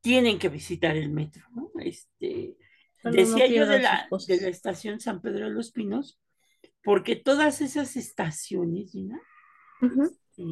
tienen 0.00 0.38
que 0.38 0.48
visitar 0.48 0.96
el 0.96 1.10
metro, 1.10 1.44
¿no? 1.54 1.70
Este, 1.80 2.56
No 3.04 3.10
decía 3.12 3.46
yo 3.46 3.66
de 3.66 3.80
la, 3.80 4.08
de 4.28 4.40
la 4.40 4.48
estación 4.48 5.00
San 5.00 5.20
Pedro 5.20 5.46
de 5.46 5.52
los 5.52 5.72
Pinos, 5.72 6.18
porque 6.84 7.16
todas 7.16 7.60
esas 7.60 7.96
estaciones, 7.96 8.94
Ujú. 9.82 10.02
este, 10.04 10.44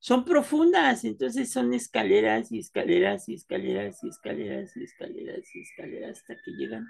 son 0.00 0.24
profundas, 0.24 1.04
entonces 1.04 1.50
son 1.50 1.74
escaleras 1.74 2.52
y 2.52 2.58
escaleras 2.58 3.28
y 3.28 3.34
escaleras 3.34 4.02
y 4.04 4.08
escaleras 4.08 4.76
y 4.76 4.84
escaleras 4.84 5.54
y 5.54 5.60
escaleras 5.60 6.18
hasta 6.18 6.34
que 6.36 6.50
llegan 6.52 6.86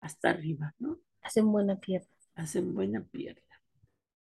hasta 0.00 0.30
arriba, 0.30 0.74
¿no? 0.78 0.98
Hacen 1.22 1.50
buena 1.52 1.78
pierna. 1.78 2.08
hacen 2.34 2.74
buena 2.74 3.02
pierna. 3.02 3.49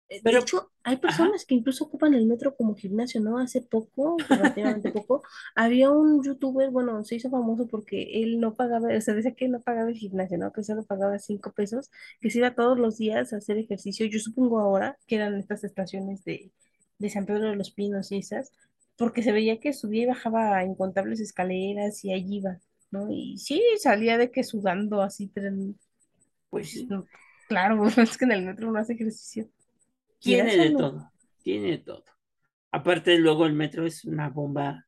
Eh, 0.10 0.22
de 0.24 0.32
hecho, 0.38 0.72
hay 0.84 0.98
personas 0.98 1.46
que 1.46 1.54
incluso 1.54 1.86
ocupan 1.86 2.16
el 2.16 2.26
metro 2.26 2.56
como 2.56 2.76
gimnasio, 2.76 3.22
¿no? 3.22 3.38
Hace 3.38 3.62
poco, 3.62 4.18
relativamente 4.28 4.92
poco, 4.92 5.22
había 5.56 5.92
un 5.92 6.24
youtuber, 6.24 6.72
bueno, 6.72 7.04
se 7.04 7.16
hizo 7.16 7.30
famoso 7.30 7.68
porque 7.68 8.24
él 8.24 8.40
no 8.40 8.56
pagaba, 8.56 8.90
o 8.96 9.02
sea, 9.02 9.14
decía 9.14 9.36
que 9.36 9.48
no 9.48 9.62
pagaba 9.62 9.90
el 9.90 9.96
gimnasio, 9.96 10.40
¿no? 10.40 10.52
Que 10.52 10.64
solo 10.64 10.84
pagaba 10.84 11.20
cinco 11.20 11.52
pesos, 11.54 11.92
que 12.20 12.32
se 12.32 12.40
iba 12.40 12.56
todos 12.56 12.80
los 12.80 12.98
días 12.98 13.34
a 13.34 13.38
hacer 13.38 13.58
ejercicio. 13.60 14.08
Yo 14.08 14.20
supongo 14.20 14.60
ahora 14.60 14.98
que 15.06 15.16
eran 15.16 15.38
estas 15.38 15.64
estaciones 15.64 16.24
de, 16.24 16.52
de 16.98 17.10
San 17.10 17.26
Pedro 17.28 17.50
de 17.52 17.56
los 17.56 17.72
Pinos 17.72 18.12
y 18.12 18.18
esas, 18.18 18.52
porque 18.98 19.22
se 19.22 19.32
veía 19.32 19.60
que 19.60 19.74
subía 19.74 20.04
y 20.04 20.08
bajaba 20.08 20.64
incontables 20.66 21.20
escaleras 21.20 22.04
y 22.04 22.14
allí 22.14 22.38
iba, 22.38 22.60
¿no? 22.92 23.12
Y 23.12 23.38
sí, 23.38 23.64
salía 23.78 24.18
de 24.18 24.32
que 24.32 24.44
sudando 24.44 25.02
así, 25.04 25.28
pues, 25.28 25.54
pues 26.50 26.86
claro, 27.48 27.86
es 27.98 28.18
que 28.18 28.26
en 28.26 28.32
el 28.32 28.46
metro 28.46 28.72
no 28.72 28.80
hace 28.80 28.94
ejercicio. 28.94 29.48
Tiene 30.20 30.58
de 30.58 30.72
todo, 30.72 31.12
tiene 31.44 31.72
de 31.72 31.78
todo. 31.80 32.04
Aparte, 32.72 33.18
luego 33.18 33.46
el 33.46 33.54
metro 33.54 33.86
es 33.86 34.06
una 34.06 34.30
bomba, 34.30 34.86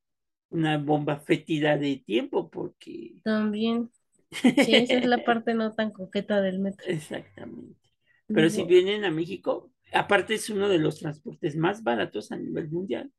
una 0.50 0.78
bomba 0.78 1.20
fétida 1.20 1.78
de 1.78 2.04
tiempo, 2.06 2.50
porque. 2.50 3.16
También. 3.24 3.90
Sí, 4.32 4.76
esa 4.76 4.94
es 4.94 5.06
la 5.06 5.18
parte 5.26 5.54
no 5.54 5.74
tan 5.74 5.92
coqueta 5.92 6.42
del 6.42 6.60
metro. 6.60 6.86
Exactamente. 6.88 7.80
Pero 8.28 8.50
si 8.50 8.64
vienen 8.64 9.04
a 9.04 9.12
México, 9.12 9.72
aparte 9.94 10.36
es 10.36 10.50
uno 10.50 10.70
de 10.70 10.78
los 10.78 11.00
transportes 11.00 11.56
más 11.56 11.84
baratos 11.84 12.32
a 12.32 12.38
nivel 12.38 12.70
mundial. 12.70 13.12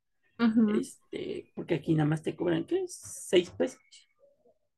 este, 0.79 1.51
porque 1.55 1.75
aquí 1.75 1.95
nada 1.95 2.09
más 2.09 2.23
te 2.23 2.35
cobran, 2.35 2.65
¿qué? 2.65 2.85
¿Seis 2.87 3.51
pesos? 3.51 3.81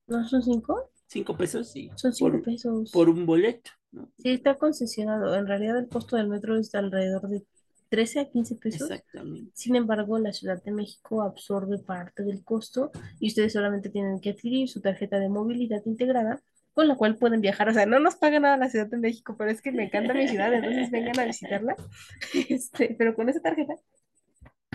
¿No 0.06 0.26
son 0.28 0.42
cinco? 0.42 0.90
Cinco 1.06 1.36
pesos, 1.36 1.70
sí. 1.70 1.90
Son 1.96 2.12
cinco 2.12 2.42
pesos. 2.42 2.90
Por 2.90 3.08
un 3.08 3.24
boleto. 3.26 3.70
Sí, 4.18 4.30
está 4.30 4.56
concesionado. 4.56 5.34
En 5.34 5.46
realidad 5.46 5.78
el 5.78 5.88
costo 5.88 6.16
del 6.16 6.28
metro 6.28 6.58
es 6.58 6.74
alrededor 6.74 7.28
de 7.28 7.44
13 7.88 8.20
a 8.20 8.30
15 8.30 8.56
pesos. 8.56 8.90
Exactamente. 8.90 9.50
Sin 9.54 9.76
embargo, 9.76 10.18
la 10.18 10.32
Ciudad 10.32 10.62
de 10.62 10.72
México 10.72 11.22
absorbe 11.22 11.78
parte 11.78 12.22
del 12.24 12.42
costo 12.42 12.90
y 13.20 13.28
ustedes 13.28 13.52
solamente 13.52 13.90
tienen 13.90 14.20
que 14.20 14.30
adquirir 14.30 14.68
su 14.68 14.80
tarjeta 14.80 15.18
de 15.18 15.28
movilidad 15.28 15.82
integrada 15.86 16.42
con 16.72 16.88
la 16.88 16.96
cual 16.96 17.16
pueden 17.16 17.40
viajar. 17.40 17.68
O 17.68 17.72
sea, 17.72 17.86
no 17.86 18.00
nos 18.00 18.16
paga 18.16 18.40
nada 18.40 18.56
la 18.56 18.68
Ciudad 18.68 18.88
de 18.88 18.96
México, 18.96 19.36
pero 19.38 19.50
es 19.50 19.62
que 19.62 19.70
me 19.70 19.84
encanta 19.84 20.12
mi 20.12 20.26
ciudad, 20.28 20.52
entonces 20.52 20.90
vengan 20.90 21.18
a 21.20 21.24
visitarla. 21.24 21.76
Este, 22.48 22.96
pero 22.98 23.14
con 23.14 23.28
esa 23.28 23.40
tarjeta, 23.40 23.74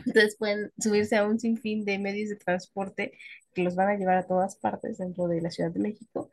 ustedes 0.05 0.37
pueden 0.37 0.71
subirse 0.79 1.17
a 1.17 1.25
un 1.25 1.39
sinfín 1.39 1.83
de 1.83 1.99
medios 1.99 2.29
de 2.29 2.37
transporte 2.37 3.17
que 3.53 3.63
los 3.63 3.75
van 3.75 3.89
a 3.89 3.97
llevar 3.97 4.17
a 4.17 4.27
todas 4.27 4.55
partes 4.55 4.97
dentro 4.97 5.27
de 5.27 5.41
la 5.41 5.51
Ciudad 5.51 5.71
de 5.71 5.79
México 5.79 6.31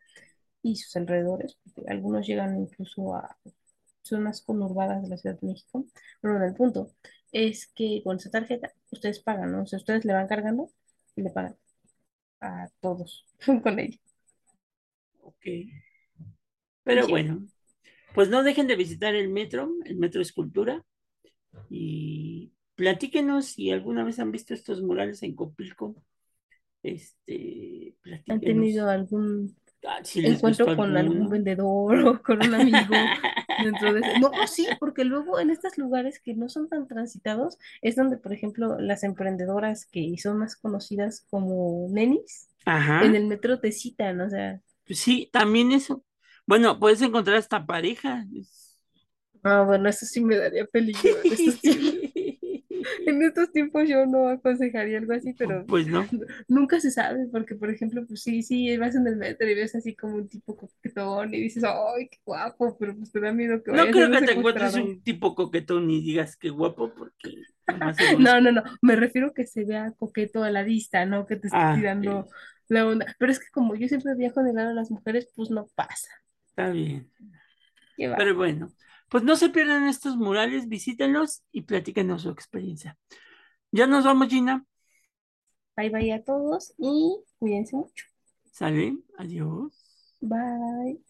y 0.67 0.75
sus 0.75 0.97
alrededores, 0.97 1.57
porque 1.63 1.89
algunos 1.89 2.27
llegan 2.27 2.61
incluso 2.61 3.15
a 3.15 3.37
zonas 4.03 4.43
conurbadas 4.43 5.03
de 5.03 5.09
la 5.09 5.17
Ciudad 5.17 5.39
de 5.39 5.47
México. 5.47 5.87
Pero 6.21 6.35
bueno, 6.35 6.47
el 6.49 6.55
punto 6.55 6.91
es 7.31 7.69
que 7.69 8.03
con 8.03 8.17
esa 8.17 8.31
tarjeta 8.31 8.73
ustedes 8.91 9.21
pagan, 9.21 9.53
¿no? 9.53 9.63
O 9.63 9.67
sea, 9.67 9.79
ustedes 9.79 10.05
le 10.05 10.13
van 10.13 10.27
cargando 10.27 10.71
y 11.15 11.23
le 11.23 11.31
pagan 11.31 11.57
a 12.41 12.69
todos 12.81 13.27
con 13.63 13.79
ella. 13.79 13.99
Ok. 15.23 15.47
Pero 16.83 17.07
bueno, 17.07 17.47
pues 18.13 18.29
no 18.29 18.43
dejen 18.43 18.67
de 18.67 18.75
visitar 18.75 19.15
el 19.15 19.29
metro, 19.29 19.71
el 19.85 19.97
metro 19.97 20.21
Escultura, 20.21 20.85
y 21.71 22.53
platíquenos 22.75 23.47
si 23.47 23.71
alguna 23.71 24.03
vez 24.03 24.19
han 24.19 24.33
visto 24.33 24.53
estos 24.53 24.83
murales 24.83 25.23
en 25.23 25.37
Copilco. 25.37 25.95
Este, 26.83 27.97
¿Han 28.29 28.41
tenido 28.41 28.89
algún 28.89 29.57
Ah, 29.87 30.01
encuentro 30.15 30.75
con 30.75 30.97
algún 30.97 31.29
vendedor 31.29 31.99
o 32.07 32.23
con 32.23 32.45
un 32.45 32.55
amigo 32.55 32.77
dentro 33.63 33.93
de 33.93 34.01
ese. 34.01 34.19
No, 34.19 34.31
sí, 34.47 34.67
porque 34.81 35.05
luego 35.05 35.39
en 35.39 35.51
estos 35.51 35.79
lugares 35.79 36.21
que 36.21 36.35
no 36.35 36.49
son 36.49 36.69
tan 36.69 36.89
transitados 36.89 37.57
es 37.83 37.95
donde, 37.95 38.17
por 38.17 38.33
ejemplo, 38.33 38.79
las 38.81 39.05
emprendedoras 39.05 39.87
que 39.87 40.13
son 40.19 40.39
más 40.39 40.57
conocidas 40.57 41.25
como 41.31 41.87
nenis, 41.91 42.49
en 42.67 43.15
el 43.15 43.27
metro 43.27 43.61
te 43.61 43.71
citan, 43.71 44.21
o 44.21 44.29
sea. 44.29 44.61
Sí, 44.87 45.31
también 45.33 45.73
eso. 45.73 46.05
Bueno, 46.47 46.79
puedes 46.79 47.01
encontrar 47.03 47.37
esta 47.37 47.65
pareja. 47.65 48.25
Ah, 49.43 49.63
bueno, 49.63 49.89
eso 49.89 50.05
sí 50.07 50.21
me 50.25 50.37
daría 50.37 50.67
peligro 50.67 51.11
en 53.07 53.23
estos 53.23 53.53
tiempos 53.53 53.89
yo 53.89 54.07
no 54.07 54.29
aconsejaría 54.29 54.99
algo 54.99 55.13
así, 55.13 55.33
pero 55.33 55.65
pues 55.67 55.87
no. 55.87 56.07
Nunca 56.49 56.81
se 56.81 56.91
sabe, 56.91 57.27
porque 57.31 57.55
por 57.55 57.71
ejemplo, 57.71 58.05
pues 58.07 58.23
sí, 58.23 58.43
sí, 58.43 58.77
vas 58.77 58.95
en 58.95 59.07
el 59.07 59.17
metro 59.17 59.49
y 59.49 59.55
ves 59.55 59.75
así 59.75 59.95
como 59.95 60.17
un 60.17 60.29
tipo 60.29 60.57
coquetón 60.57 61.35
y 61.35 61.41
dices, 61.41 61.65
¡ay, 61.65 62.09
qué 62.09 62.19
guapo! 62.25 62.77
Pero 62.79 62.97
pues 62.97 63.13
te 63.13 63.21
da 63.21 63.33
miedo 63.33 63.63
que 63.63 63.73
No 63.73 63.87
creo 63.87 64.11
que 64.11 64.27
te 64.27 64.33
encuentres 64.33 64.75
un 64.75 65.03
tipo 65.03 65.35
coquetón 65.35 65.91
y 65.91 66.03
digas 66.03 66.37
qué 66.37 66.51
guapo, 66.51 66.93
porque... 66.95 67.35
no, 68.19 68.41
no, 68.41 68.53
no, 68.53 68.63
me 68.83 68.97
refiero 68.97 69.33
que 69.35 69.47
se 69.47 69.65
vea 69.65 69.93
coqueto 69.99 70.45
a 70.45 70.51
la 70.51 70.63
vista, 70.63 71.05
¿no? 71.05 71.27
Que 71.27 71.37
te 71.37 71.49
esté 71.49 71.59
ah, 71.59 71.75
tirando 71.75 72.29
la 72.69 72.87
onda. 72.87 73.07
Pero 73.19 73.33
es 73.33 73.41
que 73.41 73.51
como 73.53 73.75
yo 73.75 73.89
siempre 73.89 74.15
viajo 74.15 74.43
de 74.43 74.53
lado 74.53 74.71
a 74.71 74.75
las 74.75 74.91
mujeres, 74.91 75.31
pues 75.35 75.51
no 75.51 75.67
pasa. 75.75 76.09
Está 76.47 76.71
bien. 76.71 77.11
Pero 77.97 78.35
bueno, 78.35 78.71
pues 79.17 79.25
no 79.25 79.35
se 79.37 79.49
pierdan 79.49 79.89
estos 79.89 80.19
murales, 80.19 80.69
visítenlos 80.69 81.43
y 81.51 81.63
platíquenos 81.63 82.21
su 82.21 82.29
experiencia. 82.29 82.99
Ya 83.73 83.87
nos 83.87 84.05
vamos, 84.05 84.29
Gina. 84.29 84.67
Bye 85.75 85.89
bye 85.89 86.13
a 86.13 86.23
todos 86.23 86.75
y 86.77 87.25
cuídense 87.39 87.77
mucho. 87.77 88.05
Sale, 88.53 88.99
adiós. 89.17 89.73
Bye. 90.21 91.06